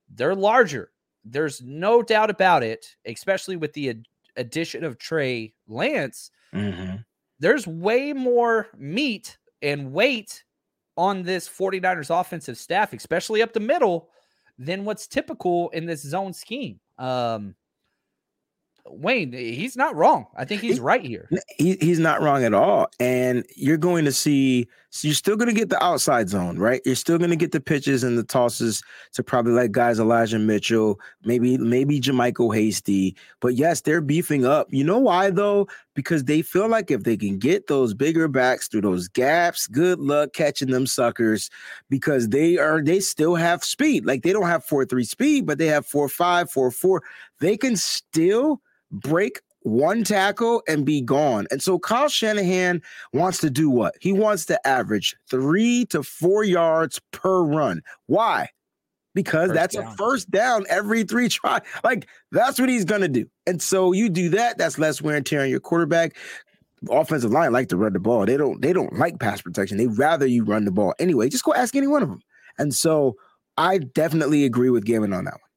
[0.09, 0.91] they're larger.
[1.25, 4.05] There's no doubt about it, especially with the ad-
[4.37, 6.31] addition of Trey Lance.
[6.55, 6.95] Mm-hmm
[7.39, 10.43] there's way more meat and weight
[10.97, 14.09] on this 49ers offensive staff, especially up the middle,
[14.57, 16.79] than what's typical in this zone scheme.
[16.97, 17.55] Um,
[18.89, 20.27] Wayne, he's not wrong.
[20.35, 21.29] I think he's right here.
[21.57, 22.87] He, he's not wrong at all.
[22.99, 26.81] And you're going to see, so you're still going to get the outside zone, right?
[26.85, 28.81] You're still going to get the pitches and the tosses
[29.13, 33.15] to probably like guys Elijah Mitchell, maybe maybe JaMycal Hasty.
[33.39, 34.67] But yes, they're beefing up.
[34.71, 35.67] You know why though?
[35.93, 39.99] Because they feel like if they can get those bigger backs through those gaps, good
[39.99, 41.49] luck catching them suckers
[41.89, 44.05] because they are they still have speed.
[44.05, 47.03] Like they don't have four three speed, but they have four five, four four.
[47.39, 51.47] They can still break one tackle and be gone.
[51.51, 52.81] And so Kyle Shanahan
[53.13, 53.95] wants to do what?
[53.99, 57.81] He wants to average three to four yards per run.
[58.07, 58.49] Why?
[59.15, 59.85] Because first that's down.
[59.85, 61.59] a first down every three try.
[61.83, 63.25] Like that's what he's gonna do.
[63.47, 66.15] And so you do that, that's less wear and tear on your quarterback.
[66.89, 68.25] Offensive line like to run the ball.
[68.25, 69.77] They don't they don't like pass protection.
[69.77, 70.93] They rather you run the ball.
[70.99, 72.21] Anyway, just go ask any one of them.
[72.57, 73.15] And so
[73.57, 75.48] I definitely agree with Gavin on that one.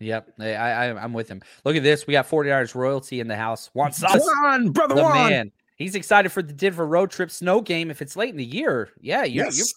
[0.00, 1.42] Yep, I, I am with him.
[1.64, 2.06] Look at this.
[2.06, 3.70] We got 49ers royalty in the house.
[3.74, 5.30] Wants us, Juan, brother the Juan.
[5.30, 5.52] man.
[5.76, 7.90] He's excited for the Denver road trip snow game.
[7.90, 9.72] If it's late in the year, yeah, you're, yes.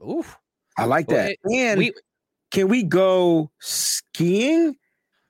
[0.00, 0.38] you're oof.
[0.78, 1.36] I like that.
[1.44, 1.92] Well, and we,
[2.50, 4.76] can we go skiing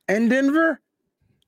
[0.09, 0.81] in Denver?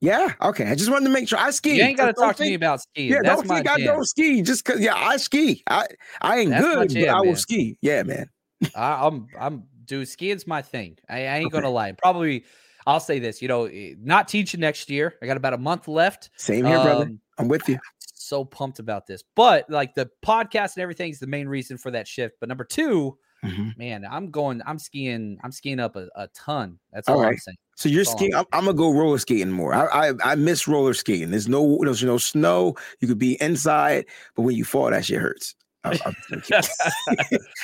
[0.00, 0.34] Yeah.
[0.42, 0.66] Okay.
[0.66, 1.76] I just wanted to make sure I ski.
[1.76, 3.10] You ain't got to talk think, to me about skiing.
[3.10, 3.20] Yeah.
[3.22, 4.80] That's don't think I don't ski just because.
[4.80, 5.62] Yeah, I ski.
[5.68, 5.86] I
[6.20, 7.36] I ain't That's good, jam, but I will man.
[7.36, 7.78] ski.
[7.80, 8.28] Yeah, man.
[8.74, 10.06] I, I'm I'm dude.
[10.08, 10.98] Skiing's my thing.
[11.08, 11.52] I, I ain't okay.
[11.54, 11.92] gonna lie.
[11.92, 12.44] Probably
[12.86, 15.14] I'll say this, you know, eh, not teaching next year.
[15.22, 16.30] I got about a month left.
[16.36, 17.10] Same here, um, brother.
[17.38, 17.78] I'm with you.
[18.14, 19.22] So pumped about this.
[19.34, 22.36] But like the podcast and everything is the main reason for that shift.
[22.40, 23.68] But number 2 mm-hmm.
[23.76, 26.78] man, I'm going, I'm skiing, I'm skiing up a, a ton.
[26.92, 27.32] That's all, all right.
[27.32, 27.56] I'm saying.
[27.76, 28.34] So you're That's skiing.
[28.34, 29.74] I'm, I'm, gonna go roller skating more.
[29.74, 31.30] I, I, I miss roller skating.
[31.30, 32.76] There's no there's no snow.
[33.00, 35.54] You could be inside, but when you fall, that shit hurts.
[35.84, 35.98] I,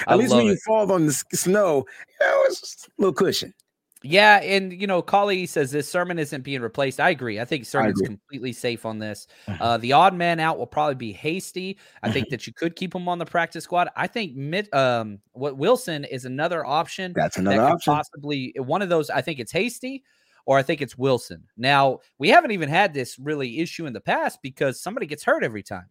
[0.09, 0.51] At least when it.
[0.51, 1.87] you fall on the snow,
[2.21, 3.55] you know, it's a little cushion.
[4.03, 7.01] Yeah, and you know, Collie says this sermon isn't being replaced.
[7.01, 7.39] I agree.
[7.39, 9.27] I think sermon's I completely safe on this.
[9.47, 9.63] Mm-hmm.
[9.63, 11.77] Uh, the odd man out will probably be hasty.
[12.03, 12.15] I mm-hmm.
[12.15, 13.89] think that you could keep him on the practice squad.
[13.97, 17.13] I think Mitt, um, what Wilson is another option.
[17.15, 17.93] That's another that option.
[17.93, 19.11] Possibly one of those.
[19.11, 20.03] I think it's hasty,
[20.47, 21.45] or I think it's Wilson.
[21.59, 25.45] Now we haven't even had this really issue in the past because somebody gets hurt
[25.45, 25.91] every time.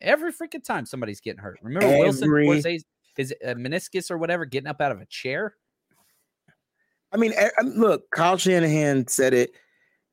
[0.00, 1.58] Every freaking time somebody's getting hurt.
[1.62, 2.48] Remember Every...
[2.48, 2.78] Wilson,
[3.16, 5.54] his uh, meniscus or whatever, getting up out of a chair.
[7.14, 9.52] I mean, eh, um, look, Kyle Shanahan said it.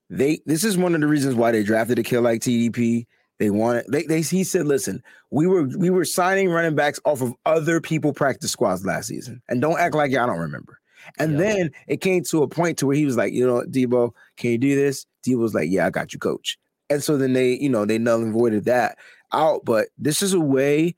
[0.09, 3.07] They this is one of the reasons why they drafted a kid like TDP.
[3.39, 7.21] They wanted they, they he said, listen, we were we were signing running backs off
[7.21, 9.41] of other people practice squads last season.
[9.49, 10.79] And don't act like y'all don't remember.
[11.17, 14.11] And then it came to a point to where he was like, you know, Deebo,
[14.37, 15.07] can you do this?
[15.25, 16.59] Deebo was like, Yeah, I got you, coach.
[16.91, 18.97] And so then they, you know, they null and voided that
[19.33, 19.65] out.
[19.65, 20.95] But this is a way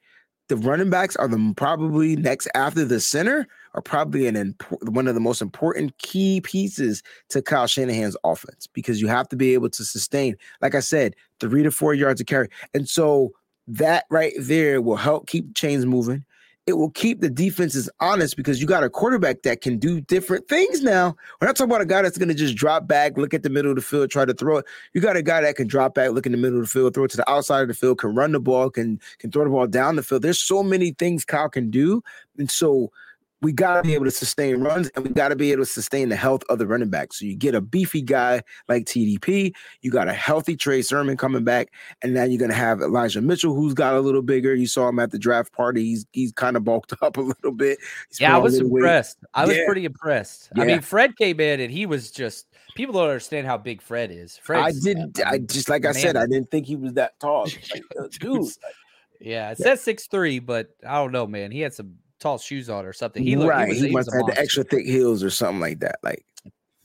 [0.49, 5.15] the running backs are the probably next after the center are probably an one of
[5.15, 9.69] the most important key pieces to Kyle Shanahan's offense because you have to be able
[9.69, 12.49] to sustain, like I said, three to four yards of carry.
[12.73, 13.31] And so
[13.67, 16.25] that right there will help keep chains moving
[16.65, 20.47] it will keep the defenses honest because you got a quarterback that can do different
[20.47, 21.15] things now.
[21.41, 23.49] We're not talking about a guy that's going to just drop back, look at the
[23.49, 24.65] middle of the field, try to throw it.
[24.93, 26.93] You got a guy that can drop back, look in the middle of the field,
[26.93, 29.43] throw it to the outside of the field, can run the ball, can can throw
[29.43, 30.21] the ball down the field.
[30.21, 32.01] There's so many things Kyle can do.
[32.37, 32.91] And so
[33.43, 35.69] we got to be able to sustain runs and we got to be able to
[35.69, 37.11] sustain the health of the running back.
[37.11, 41.43] So you get a beefy guy like TDP, you got a healthy Trey Sermon coming
[41.43, 44.55] back, and now you're going to have Elijah Mitchell, who's got a little bigger.
[44.55, 45.83] You saw him at the draft party.
[45.83, 47.79] He's he's kind of bulked up a little bit.
[48.09, 49.21] He's yeah, I was impressed.
[49.21, 49.29] Weight.
[49.33, 49.65] I was yeah.
[49.65, 50.49] pretty impressed.
[50.55, 50.63] Yeah.
[50.63, 54.09] I mean, Fred came in and he was just people don't understand how big Fred
[54.09, 54.37] is.
[54.37, 55.19] Fred, I didn't.
[55.25, 57.43] I just like I said, I didn't think he was that tall.
[57.43, 58.47] Like, dude.
[59.19, 59.65] Yeah, it yeah.
[59.65, 61.51] says six three, but I don't know, man.
[61.51, 63.21] He had some tall shoes on or something.
[63.21, 63.67] He looked, right.
[63.67, 65.97] He, was, he, he must have had the extra thick heels or something like that.
[66.01, 66.25] Like,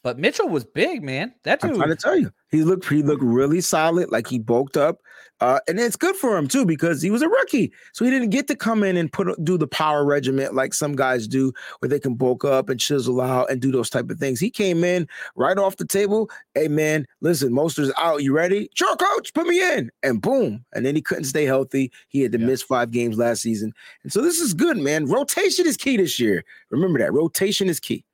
[0.03, 1.35] but Mitchell was big, man.
[1.45, 1.73] That dude.
[1.73, 4.11] I'm trying to tell you, he looked he looked really solid.
[4.11, 4.99] Like he bulked up.
[5.41, 8.31] Uh, and it's good for him too because he was a rookie, so he didn't
[8.31, 11.89] get to come in and put do the power regiment like some guys do, where
[11.89, 14.41] they can bulk up and chisel out and do those type of things.
[14.41, 16.29] He came in right off the table.
[16.55, 18.23] Hey man, listen, Mostert's out.
[18.23, 18.69] You ready?
[18.75, 19.33] Sure, coach.
[19.33, 20.65] Put me in, and boom.
[20.73, 21.93] And then he couldn't stay healthy.
[22.09, 22.47] He had to yeah.
[22.47, 23.73] miss five games last season,
[24.03, 25.07] and so this is good, man.
[25.07, 26.45] Rotation is key this year.
[26.71, 28.05] Remember that rotation is key.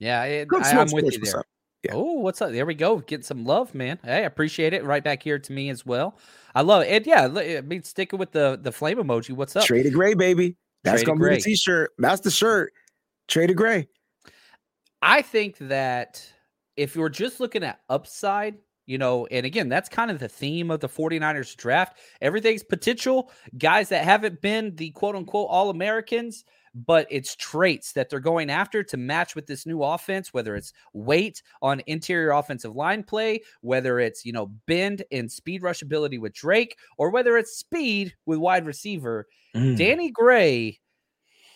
[0.00, 1.44] Yeah, it, I, am with you there.
[1.84, 1.92] Yeah.
[1.94, 2.50] Oh, what's up?
[2.50, 2.98] There we go.
[2.98, 3.98] Get some love, man.
[4.02, 4.84] Hey, I appreciate it.
[4.84, 6.16] Right back here to me as well.
[6.54, 6.88] I love it.
[6.88, 9.32] And yeah, I mean, sticking with the the flame emoji.
[9.32, 9.64] What's up?
[9.64, 10.56] Trade Traded gray, baby.
[10.84, 11.92] That's Traded gonna be the t-shirt.
[11.98, 12.72] That's the shirt.
[13.28, 13.88] Trade Traded gray.
[15.02, 16.24] I think that
[16.76, 20.70] if you're just looking at upside, you know, and again, that's kind of the theme
[20.70, 21.98] of the 49ers draft.
[22.20, 23.30] Everything's potential.
[23.58, 28.50] Guys that haven't been the quote unquote all Americans but it's traits that they're going
[28.50, 33.40] after to match with this new offense, whether it's weight on interior offensive line play,
[33.60, 38.14] whether it's, you know, bend and speed rush ability with Drake, or whether it's speed
[38.26, 39.26] with wide receiver.
[39.54, 39.76] Mm.
[39.76, 40.80] Danny Gray,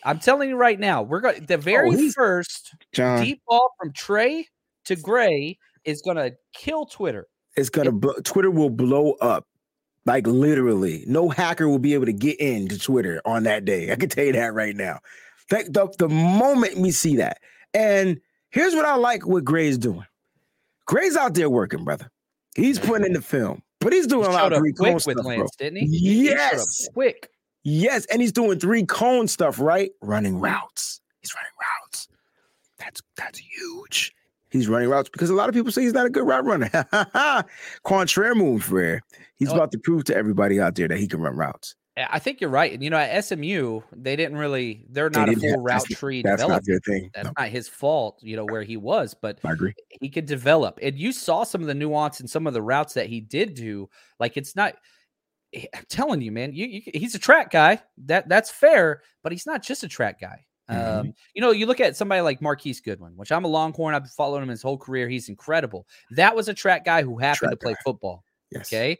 [0.05, 3.23] I'm telling you right now, we're going the very oh, first John.
[3.23, 4.47] deep ball from Trey
[4.85, 7.27] to Gray is going to kill Twitter.
[7.57, 9.45] It's going to, Twitter will blow up.
[10.07, 13.93] Like literally, no hacker will be able to get into Twitter on that day.
[13.93, 15.01] I can tell you that right now.
[15.51, 17.39] The, the, the moment we see that.
[17.75, 20.07] And here's what I like what Gray's doing.
[20.87, 22.11] Gray's out there working, brother.
[22.57, 25.25] He's putting in the film, but he's doing he a lot of three cone stuff,
[25.25, 25.47] Lance, bro.
[25.59, 26.25] didn't he?
[26.25, 27.29] Yes, he quick.
[27.63, 29.91] Yes, and he's doing three cone stuff, right?
[30.01, 31.01] Running routes.
[31.21, 32.09] He's running routes.
[32.79, 34.15] That's that's huge.
[34.51, 37.45] He's running routes because a lot of people say he's not a good route runner.
[37.85, 39.03] Contraire move, rare.
[39.39, 41.77] He's about to prove to everybody out there that he can run routes.
[42.11, 42.73] I think you're right.
[42.73, 45.85] And you know, at SMU, they didn't really they're not they a full have, route
[45.87, 46.67] tree that's developed.
[46.69, 47.11] Not their thing.
[47.15, 47.33] That's no.
[47.37, 49.75] not his fault, you know, where he was, but I agree.
[50.01, 50.79] He could develop.
[50.83, 53.55] And you saw some of the nuance and some of the routes that he did
[53.55, 53.89] do.
[54.21, 54.75] Like it's not
[55.53, 57.81] eh, I'm telling you, man, you, you he's a track guy.
[58.07, 60.45] That that's fair, but he's not just a track guy.
[60.71, 61.01] Mm-hmm.
[61.01, 63.95] Um, you know, you look at somebody like Marquise Goodwin, which I'm a Longhorn.
[63.95, 65.09] I've been following him his whole career.
[65.09, 65.87] He's incredible.
[66.11, 67.81] That was a track guy who happened track to play guy.
[67.85, 68.25] football.
[68.51, 68.69] Yes.
[68.69, 68.99] Okay.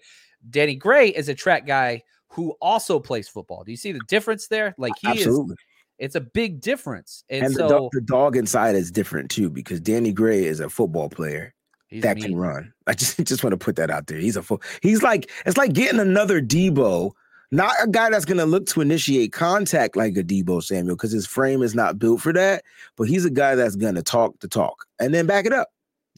[0.51, 3.65] Danny Gray is a track guy who also plays football.
[3.65, 4.75] Do you see the difference there?
[4.79, 5.53] Like he Absolutely.
[5.53, 5.59] is
[5.99, 7.25] it's a big difference.
[7.29, 10.71] And, and so the, the, dog inside is different too, because Danny Gray is a
[10.71, 11.55] football player
[11.91, 12.25] that mean.
[12.25, 12.73] can run.
[12.87, 14.19] I just just want to put that out there.
[14.19, 17.13] He's a fo- he's like it's like getting another Deebo
[17.51, 21.13] not a guy that's going to look to initiate contact like a Deebo Samuel because
[21.13, 22.63] his frame is not built for that.
[22.97, 25.69] But he's a guy that's going to talk the talk and then back it up.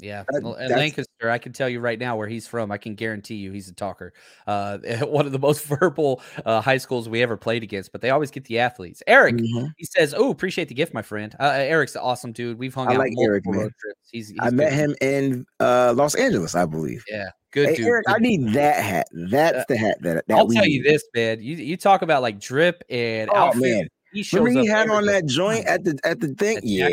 [0.03, 2.71] Yeah, well, Lancaster, I can tell you right now where he's from.
[2.71, 4.13] I can guarantee you he's a talker.
[4.47, 8.11] Uh, one of the most verbal uh, high schools we ever played against, but they
[8.11, 9.03] always get the athletes.
[9.07, 9.67] Eric, mm-hmm.
[9.77, 12.59] he says, "Oh, appreciate the gift, my friend." Uh, Eric's an awesome dude.
[12.59, 12.99] We've hung I out.
[12.99, 13.71] like Eric, man.
[14.11, 17.05] He's, he's, I met him in uh, Los Angeles, I believe.
[17.09, 17.87] Yeah, good hey, dude.
[17.87, 19.07] Eric, good I need that hat.
[19.13, 20.73] That's uh, the hat that, that I'll tell need.
[20.73, 21.43] you this, man.
[21.43, 23.63] You you talk about like drip and oh, outfit.
[23.63, 23.89] Man.
[24.13, 26.61] He Remember he had on that joint at the at the thing?
[26.63, 26.89] Yeah.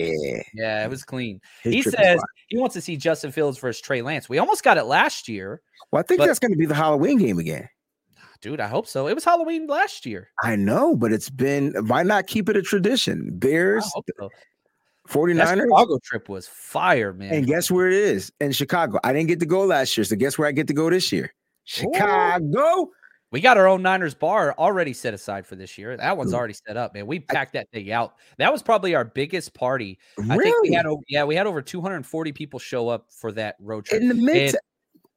[0.53, 1.41] Yeah, it was clean.
[1.63, 4.29] His he says he wants to see Justin Fields versus Trey Lance.
[4.29, 5.61] We almost got it last year.
[5.91, 7.69] Well, I think that's going to be the Halloween game again.
[8.41, 9.07] Dude, I hope so.
[9.07, 10.29] It was Halloween last year.
[10.43, 13.31] I know, but it's been why not keep it a tradition?
[13.33, 14.29] Bears, so.
[15.09, 15.37] 49ers.
[15.37, 17.33] That Chicago trip was fire, man.
[17.33, 18.31] And guess where it is?
[18.39, 18.99] In Chicago.
[19.03, 20.03] I didn't get to go last year.
[20.03, 21.33] So guess where I get to go this year?
[21.63, 22.81] Chicago.
[22.81, 22.91] Ooh.
[23.31, 25.97] We got our own Niners bar already set aside for this year.
[25.97, 27.07] That one's already set up, man.
[27.07, 28.13] We packed that thing out.
[28.37, 29.99] That was probably our biggest party.
[30.17, 30.31] Really?
[30.31, 33.55] I think we had over yeah, we had over 240 people show up for that
[33.59, 34.01] road trip.
[34.01, 34.55] In the mid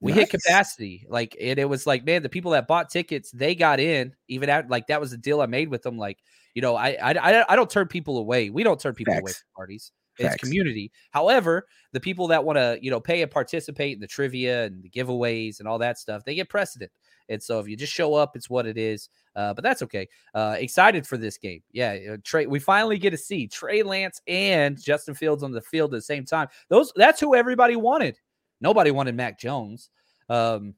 [0.01, 0.21] we nice.
[0.21, 1.07] hit capacity.
[1.09, 4.15] Like it, it was like, man, the people that bought tickets, they got in.
[4.29, 5.99] Even at like that was the deal I made with them.
[5.99, 6.19] Like,
[6.55, 8.51] you know, I I I don't turn people away.
[8.51, 9.23] We don't turn people Facts.
[9.23, 9.93] away from parties.
[10.19, 10.43] It's Facts.
[10.43, 10.91] community.
[11.13, 14.83] However, the people that want to, you know, pay and participate in the trivia and
[14.83, 16.91] the giveaways and all that stuff, they get precedent.
[17.31, 19.09] And so if you just show up, it's what it is.
[19.35, 20.09] Uh, but that's okay.
[20.35, 21.63] Uh, excited for this game.
[21.73, 22.47] Yeah, uh, Trey.
[22.47, 26.03] We finally get to see Trey Lance and Justin Fields on the field at the
[26.03, 26.49] same time.
[26.69, 28.19] Those that's who everybody wanted.
[28.61, 29.89] Nobody wanted Mac Jones.
[30.29, 30.75] Um,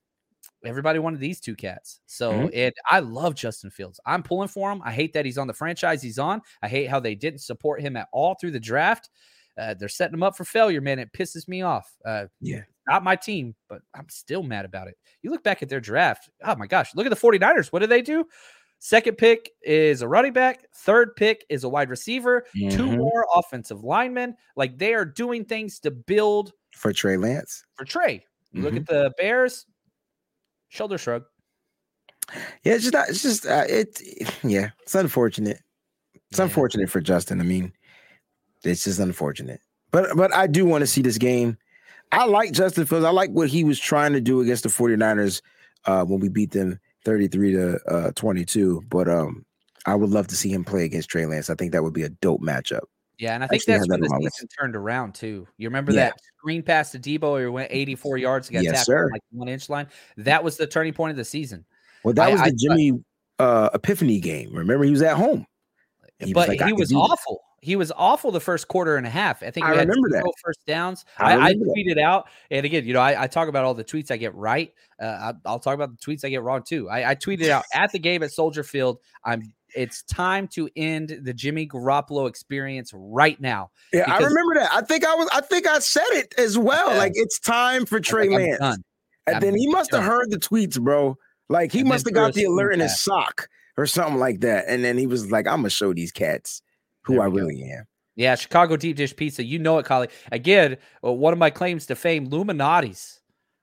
[0.65, 2.01] everybody wanted these two cats.
[2.07, 2.49] So, mm-hmm.
[2.55, 3.99] and I love Justin Fields.
[4.07, 4.83] I'm pulling for him.
[4.85, 6.43] I hate that he's on the franchise he's on.
[6.63, 9.11] I hate how they didn't support him at all through the draft.
[9.59, 10.99] Uh, they're setting them up for failure, man.
[10.99, 11.91] It pisses me off.
[12.05, 12.63] Uh, yeah.
[12.89, 14.97] Not my team, but I'm still mad about it.
[15.23, 16.31] You look back at their draft.
[16.45, 16.95] Oh my gosh.
[16.95, 17.69] Look at the 49ers.
[17.69, 18.27] What do they do?
[18.79, 20.65] Second pick is a running back.
[20.75, 22.45] Third pick is a wide receiver.
[22.57, 22.77] Mm-hmm.
[22.77, 24.35] Two more offensive linemen.
[24.57, 27.65] Like they are doing things to build for Trey Lance.
[27.77, 28.25] For Trey.
[28.51, 28.65] You mm-hmm.
[28.65, 29.67] look at the Bears,
[30.69, 31.23] shoulder shrug.
[32.65, 34.03] Yeah, it's just not, it's just uh, it.
[34.43, 35.61] Yeah, it's unfortunate.
[36.31, 36.45] It's yeah.
[36.45, 37.41] unfortunate for Justin.
[37.41, 37.73] I mean,
[38.65, 39.61] it's just unfortunate.
[39.91, 41.59] But but I do want to see this game.
[42.11, 43.05] I like Justin Fields.
[43.05, 45.41] I like what he was trying to do against the 49ers
[45.87, 48.85] uh, when we beat them 33 to uh, 22.
[48.89, 49.47] But um,
[49.87, 51.49] I would love to see him play against Trey Lance.
[51.49, 52.83] I think that would be a dope matchup.
[53.19, 55.47] Yeah, and I think that's when that the season turned around too.
[55.57, 56.07] You remember yeah.
[56.07, 59.11] that screen pass to Deebo where he went 84 yards and got yes, tapped sir.
[59.13, 59.87] like one inch line?
[60.17, 61.65] That was the turning point of the season.
[62.03, 63.05] Well, that I, was the I, Jimmy
[63.39, 64.53] uh, Epiphany game.
[64.53, 65.47] Remember, he was at home.
[66.19, 67.35] He but was like, he was awful.
[67.35, 67.52] That.
[67.63, 69.41] He was awful the first quarter and a half.
[69.41, 71.05] I think I remember that first downs.
[71.17, 72.03] I, I, I tweeted that.
[72.03, 74.75] out, and again, you know, I, talk about all the tweets I get right.
[75.01, 76.91] Uh, I, will talk about the tweets I get wrong too.
[76.91, 78.99] I, tweeted out at the game at Soldier Field.
[79.25, 83.71] I'm it's time to end the Jimmy Garoppolo experience right now.
[83.93, 84.71] Yeah, I remember that.
[84.73, 85.29] I think I was.
[85.33, 86.91] I think I said it as well.
[86.91, 86.99] Yeah.
[86.99, 88.59] Like it's time for Trey Lance.
[88.61, 91.17] And I'm then he must have heard the tweets, bro.
[91.49, 94.65] Like he must have got the alert in his sock or something like that.
[94.67, 96.61] And then he was like, "I'm gonna show these cats
[97.03, 97.85] who I really am."
[98.15, 99.43] Yeah, Chicago deep dish pizza.
[99.43, 100.09] You know it, Collie.
[100.33, 103.21] Again, uh, one of my claims to fame, Lou Malnati's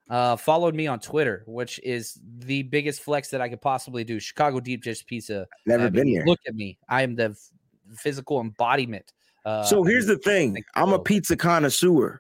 [0.10, 4.20] uh, followed me on Twitter, which is the biggest flex that I could possibly do.
[4.20, 5.46] Chicago Deep Dish Pizza.
[5.68, 6.24] Never I been here.
[6.26, 6.80] Look at me.
[6.90, 7.50] I am the f-
[7.96, 9.14] physical embodiment.
[9.46, 12.20] Uh, so here's the thing I'm a pizza connoisseur,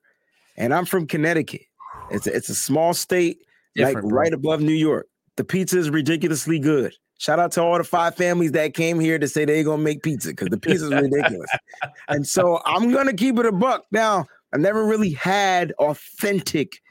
[0.55, 1.61] and I'm from Connecticut.
[2.11, 3.39] It's a, it's a small state,
[3.75, 4.17] Different, like bro.
[4.17, 5.07] right above New York.
[5.35, 6.93] The pizza is ridiculously good.
[7.19, 10.01] Shout out to all the five families that came here to say they're gonna make
[10.03, 11.49] pizza because the pizza is ridiculous.
[12.07, 13.85] and so I'm gonna keep it a buck.
[13.91, 16.81] Now, I've never really had authentic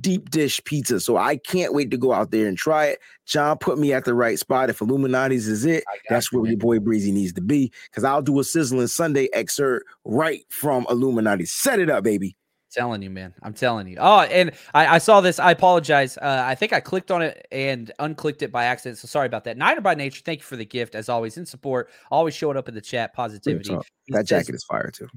[0.00, 0.98] deep dish pizza.
[0.98, 2.98] So I can't wait to go out there and try it.
[3.24, 4.68] John put me at the right spot.
[4.68, 6.52] If Lou Malnati's is it, that's you, where man.
[6.52, 7.72] your boy Breezy needs to be.
[7.84, 11.44] Because I'll do a sizzling Sunday excerpt right from Illuminati.
[11.44, 12.36] Set it up, baby.
[12.70, 13.34] Telling you, man.
[13.42, 13.96] I'm telling you.
[13.98, 15.38] Oh, and I, I saw this.
[15.38, 16.16] I apologize.
[16.18, 18.98] Uh, I think I clicked on it and unclicked it by accident.
[18.98, 19.56] So sorry about that.
[19.56, 20.22] Niner by nature.
[20.24, 21.90] Thank you for the gift, as always, in support.
[22.10, 23.14] Always showing up in the chat.
[23.14, 23.76] Positivity.
[24.08, 25.08] That jacket is fire too.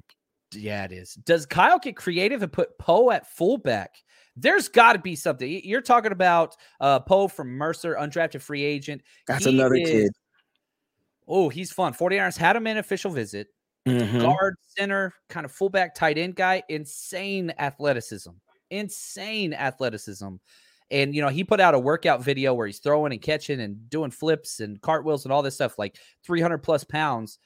[0.53, 1.15] Yeah, it is.
[1.15, 3.95] Does Kyle get creative and put Poe at fullback?
[4.35, 5.61] There's got to be something.
[5.63, 9.01] You're talking about uh, Poe from Mercer, undrafted free agent.
[9.27, 10.11] That's he another is, kid.
[11.27, 11.93] Oh, he's fun.
[11.93, 13.47] 49ers had him in official visit.
[13.87, 14.21] Mm-hmm.
[14.21, 16.63] Guard, center, kind of fullback, tight end guy.
[16.69, 18.31] Insane athleticism.
[18.69, 20.35] Insane athleticism.
[20.91, 23.89] And you know, he put out a workout video where he's throwing and catching and
[23.89, 27.39] doing flips and cartwheels and all this stuff, like 300 plus pounds.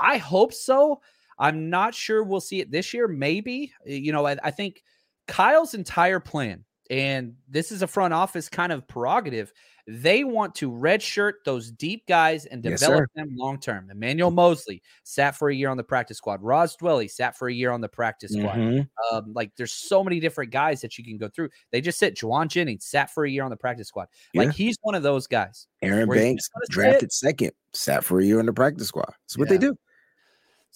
[0.00, 1.00] I hope so.
[1.38, 3.06] I'm not sure we'll see it this year.
[3.06, 3.72] Maybe.
[3.86, 4.82] You know, I, I think
[5.28, 9.52] Kyle's entire plan, and this is a front office kind of prerogative,
[9.86, 13.90] they want to redshirt those deep guys and develop yes, them long term.
[13.90, 16.42] Emmanuel Moseley sat for a year on the practice squad.
[16.42, 18.56] Ross Dwelley sat for a year on the practice squad.
[18.56, 19.16] Mm-hmm.
[19.16, 21.48] Um, like there's so many different guys that you can go through.
[21.72, 22.16] They just sit.
[22.16, 24.08] Jauan Jennings sat for a year on the practice squad.
[24.34, 24.42] Yeah.
[24.42, 25.66] Like he's one of those guys.
[25.80, 27.28] Aaron Banks drafted sit.
[27.28, 29.12] second, sat for a year on the practice squad.
[29.24, 29.56] That's what yeah.
[29.56, 29.78] they do.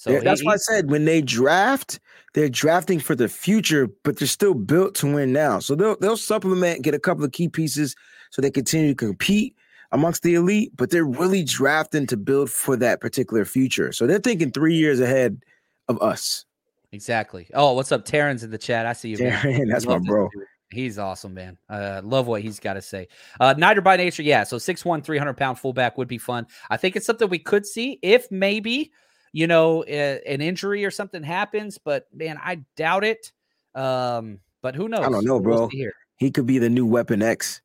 [0.02, 2.00] So that's he, why I said when they draft,
[2.34, 5.60] they're drafting for the future, but they're still built to win now.
[5.60, 7.94] So they'll they'll supplement, get a couple of key pieces
[8.30, 9.54] so they continue to compete
[9.92, 13.92] amongst the elite, but they're really drafting to build for that particular future.
[13.92, 15.40] So they're thinking three years ahead
[15.86, 16.46] of us.
[16.90, 17.48] Exactly.
[17.54, 18.04] Oh, what's up?
[18.04, 18.86] Terran's in the chat.
[18.86, 19.18] I see you.
[19.18, 20.28] Terran, that's my bro.
[20.72, 21.58] He's awesome, man.
[21.68, 23.06] Uh, love what he's got to say.
[23.38, 24.42] Uh, Niner by nature, yeah.
[24.42, 26.48] So 6'1", 300 pound fullback would be fun.
[26.70, 28.90] I think it's something we could see if maybe,
[29.32, 33.32] you know, a, an injury or something happens, but man, I doubt it.
[33.74, 35.00] Um, but who knows?
[35.00, 35.68] I don't know, bro.
[36.16, 37.60] He could be the new Weapon X.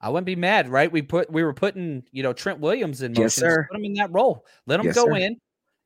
[0.00, 0.90] I wouldn't be mad, right?
[0.90, 3.22] We put we were putting, you know, Trent Williams in motion.
[3.22, 3.66] Yes, sir.
[3.70, 4.44] Put him in that role.
[4.66, 5.16] Let him yes, go sir.
[5.16, 5.36] in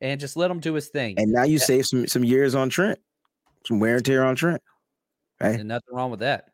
[0.00, 1.14] and just let him do his thing.
[1.18, 1.64] And now you yeah.
[1.64, 2.98] save some some years on Trent,
[3.66, 4.62] some wear and tear on Trent.
[5.40, 5.58] Right?
[5.58, 6.50] And nothing wrong with that.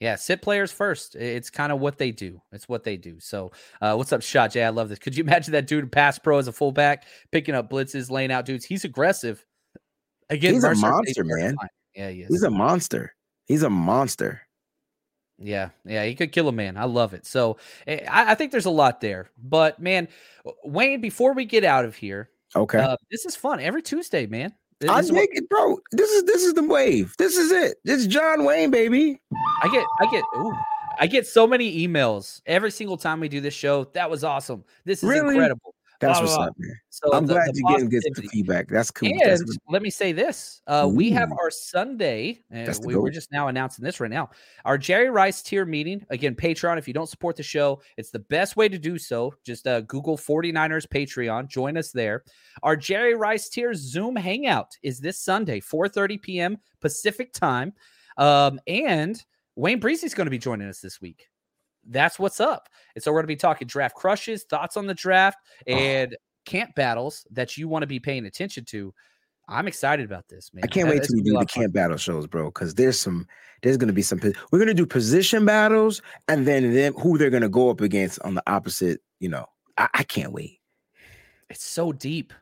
[0.00, 1.16] Yeah, sit players first.
[1.16, 2.40] It's kind of what they do.
[2.52, 3.20] It's what they do.
[3.20, 4.64] So, uh, what's up, Shot Jay?
[4.64, 4.98] I love this.
[4.98, 8.44] Could you imagine that dude pass pro as a fullback, picking up blitzes, laying out
[8.44, 8.64] dudes?
[8.64, 9.44] He's aggressive.
[10.30, 11.56] Again, he's Mercer, a monster, man.
[11.94, 12.28] Yeah, he is.
[12.28, 13.14] He's a monster.
[13.46, 14.40] He's a monster.
[15.38, 16.76] Yeah, yeah, he could kill a man.
[16.76, 17.26] I love it.
[17.26, 19.30] So eh, I, I think there's a lot there.
[19.36, 20.08] But man,
[20.64, 24.54] Wayne, before we get out of here, okay, uh, this is fun every Tuesday, man.
[24.80, 25.78] This I make it, bro.
[25.92, 27.14] This is this is the wave.
[27.18, 27.78] This is it.
[27.84, 29.20] This is John Wayne, baby.
[29.62, 30.52] I get, I get, ooh,
[30.98, 33.84] I get so many emails every single time we do this show.
[33.94, 34.64] That was awesome.
[34.84, 35.34] This is really?
[35.34, 35.73] incredible.
[36.00, 36.76] That's what's up, man.
[36.90, 38.68] So I'm the, glad the you're getting good feedback.
[38.68, 39.08] That's cool.
[39.08, 43.32] And That's let me say this: uh, we have our Sunday, and we, are just
[43.32, 44.30] now announcing this right now.
[44.64, 46.78] Our Jerry Rice tier meeting again, Patreon.
[46.78, 49.34] If you don't support the show, it's the best way to do so.
[49.44, 52.24] Just uh, Google 49ers Patreon, join us there.
[52.62, 56.58] Our Jerry Rice tier Zoom hangout is this Sunday, 4:30 p.m.
[56.80, 57.72] Pacific time,
[58.18, 59.22] um, and
[59.56, 61.28] Wayne Breezy's going to be joining us this week
[61.88, 62.68] that's what's up.
[62.94, 65.72] And so we're going to be talking draft crushes, thoughts on the draft, oh.
[65.72, 68.92] and camp battles that you want to be paying attention to.
[69.48, 70.64] I'm excited about this, man.
[70.64, 72.46] I can't wait till we do the camp battle shows, bro.
[72.46, 73.26] Because there's some,
[73.62, 74.18] there's going to be some.
[74.50, 77.82] We're going to do position battles, and then them who they're going to go up
[77.82, 79.00] against on the opposite.
[79.20, 80.60] You know, I, I can't wait.
[81.50, 82.32] It's so deep.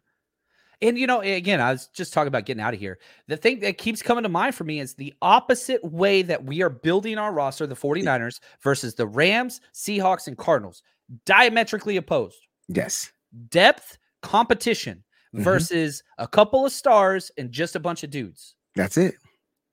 [0.83, 2.99] And you know, again, I was just talking about getting out of here.
[3.29, 6.61] The thing that keeps coming to mind for me is the opposite way that we
[6.63, 10.83] are building our roster, the 49ers versus the Rams, Seahawks, and Cardinals.
[11.25, 12.47] Diametrically opposed.
[12.69, 13.13] Yes.
[13.49, 15.45] Depth, competition mm-hmm.
[15.45, 18.57] versus a couple of stars and just a bunch of dudes.
[18.75, 19.15] That's it.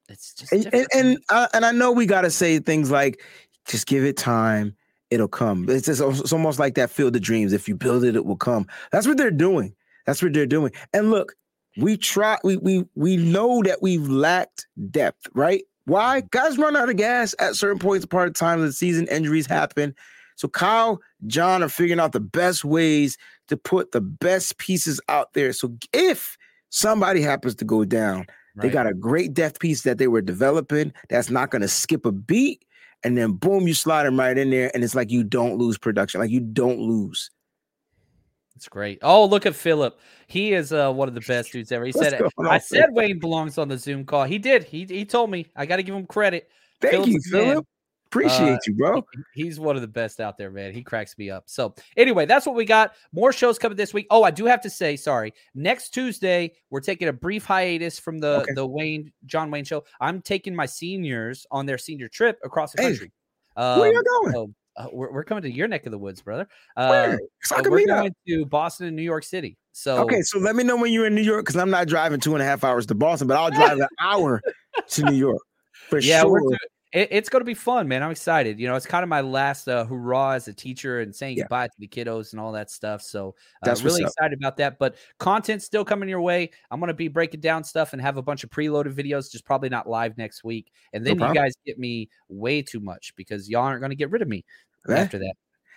[0.10, 3.22] It's just and and, and, uh, and I know we got to say things like
[3.68, 4.76] just give it time
[5.10, 5.68] it'll come.
[5.70, 7.54] It's just it's almost like that field of dreams.
[7.54, 8.68] If you build it, it will come.
[8.92, 9.74] That's what they're doing.
[10.10, 10.72] That's what they're doing.
[10.92, 11.36] And look,
[11.78, 15.62] we try, we we we know that we've lacked depth, right?
[15.86, 16.22] Why?
[16.22, 16.28] Mm-hmm.
[16.32, 19.46] Guys run out of gas at certain points part of time of the season, injuries
[19.46, 19.94] happen.
[20.36, 25.34] So Kyle, John are figuring out the best ways to put the best pieces out
[25.34, 25.54] there.
[25.54, 26.38] So if
[26.72, 28.64] somebody happens to go down, right.
[28.64, 32.04] they got a great depth piece that they were developing that's not going to skip
[32.04, 32.66] a beat.
[33.04, 35.78] And then boom, you slide them right in there, and it's like you don't lose
[35.78, 37.30] production, like you don't lose.
[38.60, 39.00] It's great.
[39.02, 39.98] Oh, look at Philip.
[40.28, 41.86] He is uh, one of the best dudes ever.
[41.86, 44.66] He What's said, "I said Wayne belongs on the Zoom call." He did.
[44.66, 45.48] He he told me.
[45.56, 46.50] I got to give him credit.
[46.82, 47.68] Thank Phillip's you, Philip.
[48.08, 49.06] Appreciate uh, you, bro.
[49.34, 50.74] He's one of the best out there, man.
[50.74, 51.46] He cracks me up.
[51.48, 52.96] So, anyway, that's what we got.
[53.14, 54.08] More shows coming this week.
[54.10, 55.34] Oh, I do have to say, sorry.
[55.56, 58.54] Next Tuesday, we're taking a brief hiatus from the okay.
[58.56, 59.86] the Wayne John Wayne show.
[60.02, 63.14] I'm taking my seniors on their senior trip across the country.
[63.56, 64.34] Hey, um, where you going?
[64.34, 66.48] So uh, we're, we're coming to your neck of the woods, brother.
[66.78, 68.14] Uh, so we're going up.
[68.28, 69.58] to Boston and New York City.
[69.74, 72.20] So okay, so let me know when you're in New York because I'm not driving
[72.20, 74.42] two and a half hours to Boston, but I'll drive an hour
[74.88, 75.42] to New York
[75.90, 76.42] for yeah, sure.
[76.92, 78.02] It, it's going to be fun, man.
[78.02, 78.60] I'm excited.
[78.60, 81.44] You know, it's kind of my last uh, hurrah as a teacher and saying yeah.
[81.44, 83.04] goodbye to the kiddos and all that stuff.
[83.04, 84.80] So, uh, That's really excited about that.
[84.80, 86.50] But content still coming your way.
[86.72, 89.46] I'm going to be breaking down stuff and have a bunch of preloaded videos, just
[89.46, 90.72] probably not live next week.
[90.92, 93.96] And then no you guys get me way too much because y'all aren't going to
[93.96, 94.44] get rid of me
[94.88, 95.34] after that.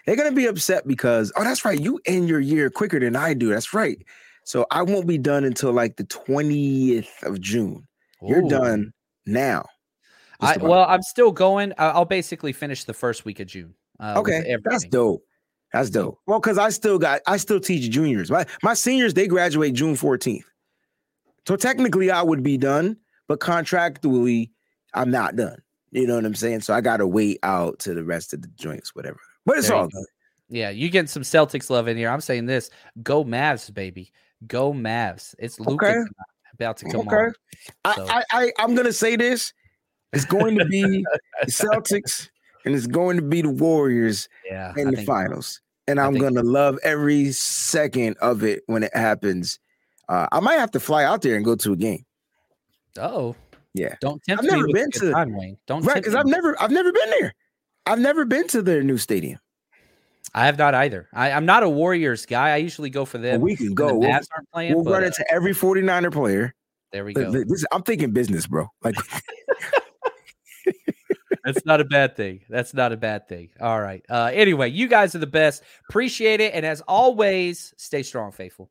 [0.06, 1.78] They're going to be upset because, oh, that's right.
[1.80, 3.50] You end your year quicker than I do.
[3.50, 4.04] That's right.
[4.44, 7.86] So I won't be done until like the 20th of June.
[8.22, 8.28] Ooh.
[8.28, 8.92] You're done
[9.26, 9.66] now.
[10.40, 11.72] I, well, I'm still going.
[11.78, 13.74] I'll basically finish the first week of June.
[14.00, 15.22] Uh, okay, that's dope.
[15.72, 16.18] That's dope.
[16.26, 18.28] Well, because I still got, I still teach juniors.
[18.28, 20.42] My my seniors they graduate June 14th.
[21.46, 22.96] So technically, I would be done,
[23.28, 24.50] but contractually,
[24.94, 25.62] I'm not done.
[25.92, 26.62] You know what I'm saying?
[26.62, 29.20] So I got to wait out to the rest of the joints, whatever.
[29.46, 30.04] But it's there all good.
[30.48, 32.10] Yeah, you getting some Celtics love in here.
[32.10, 32.70] I'm saying this:
[33.02, 34.12] Go Mavs, baby.
[34.46, 35.34] Go Mavs.
[35.38, 36.02] It's Luka okay.
[36.54, 37.16] about to come okay.
[37.84, 37.94] on.
[37.94, 38.06] So.
[38.08, 39.52] I, I I'm gonna say this.
[40.12, 42.28] It's going to be the Celtics
[42.64, 45.60] and it's going to be the Warriors yeah, in I the finals.
[45.88, 49.58] And I'm to love every second of it when it happens.
[50.08, 52.04] Uh, I might have to fly out there and go to a game.
[52.98, 53.34] Oh,
[53.74, 53.96] yeah.
[54.00, 55.56] Don't tempt I've never been to time, Wayne.
[55.66, 57.34] Don't right because I've never I've never been there.
[57.86, 59.38] I've never been to their new stadium.
[60.34, 61.08] I have not either.
[61.12, 62.50] I, am not a Warriors guy.
[62.50, 63.40] I usually go for them.
[63.40, 63.88] Well, we can go.
[63.88, 64.20] The we'll,
[64.52, 66.54] playing, we'll but, run into every 49er player.
[66.90, 67.30] There we go.
[67.30, 68.68] This, I'm thinking business, bro.
[68.82, 68.94] Like
[71.44, 72.40] That's not a bad thing.
[72.48, 73.50] That's not a bad thing.
[73.60, 74.02] All right.
[74.08, 75.64] Uh, anyway, you guys are the best.
[75.88, 76.54] Appreciate it.
[76.54, 78.70] And as always, stay strong, faithful.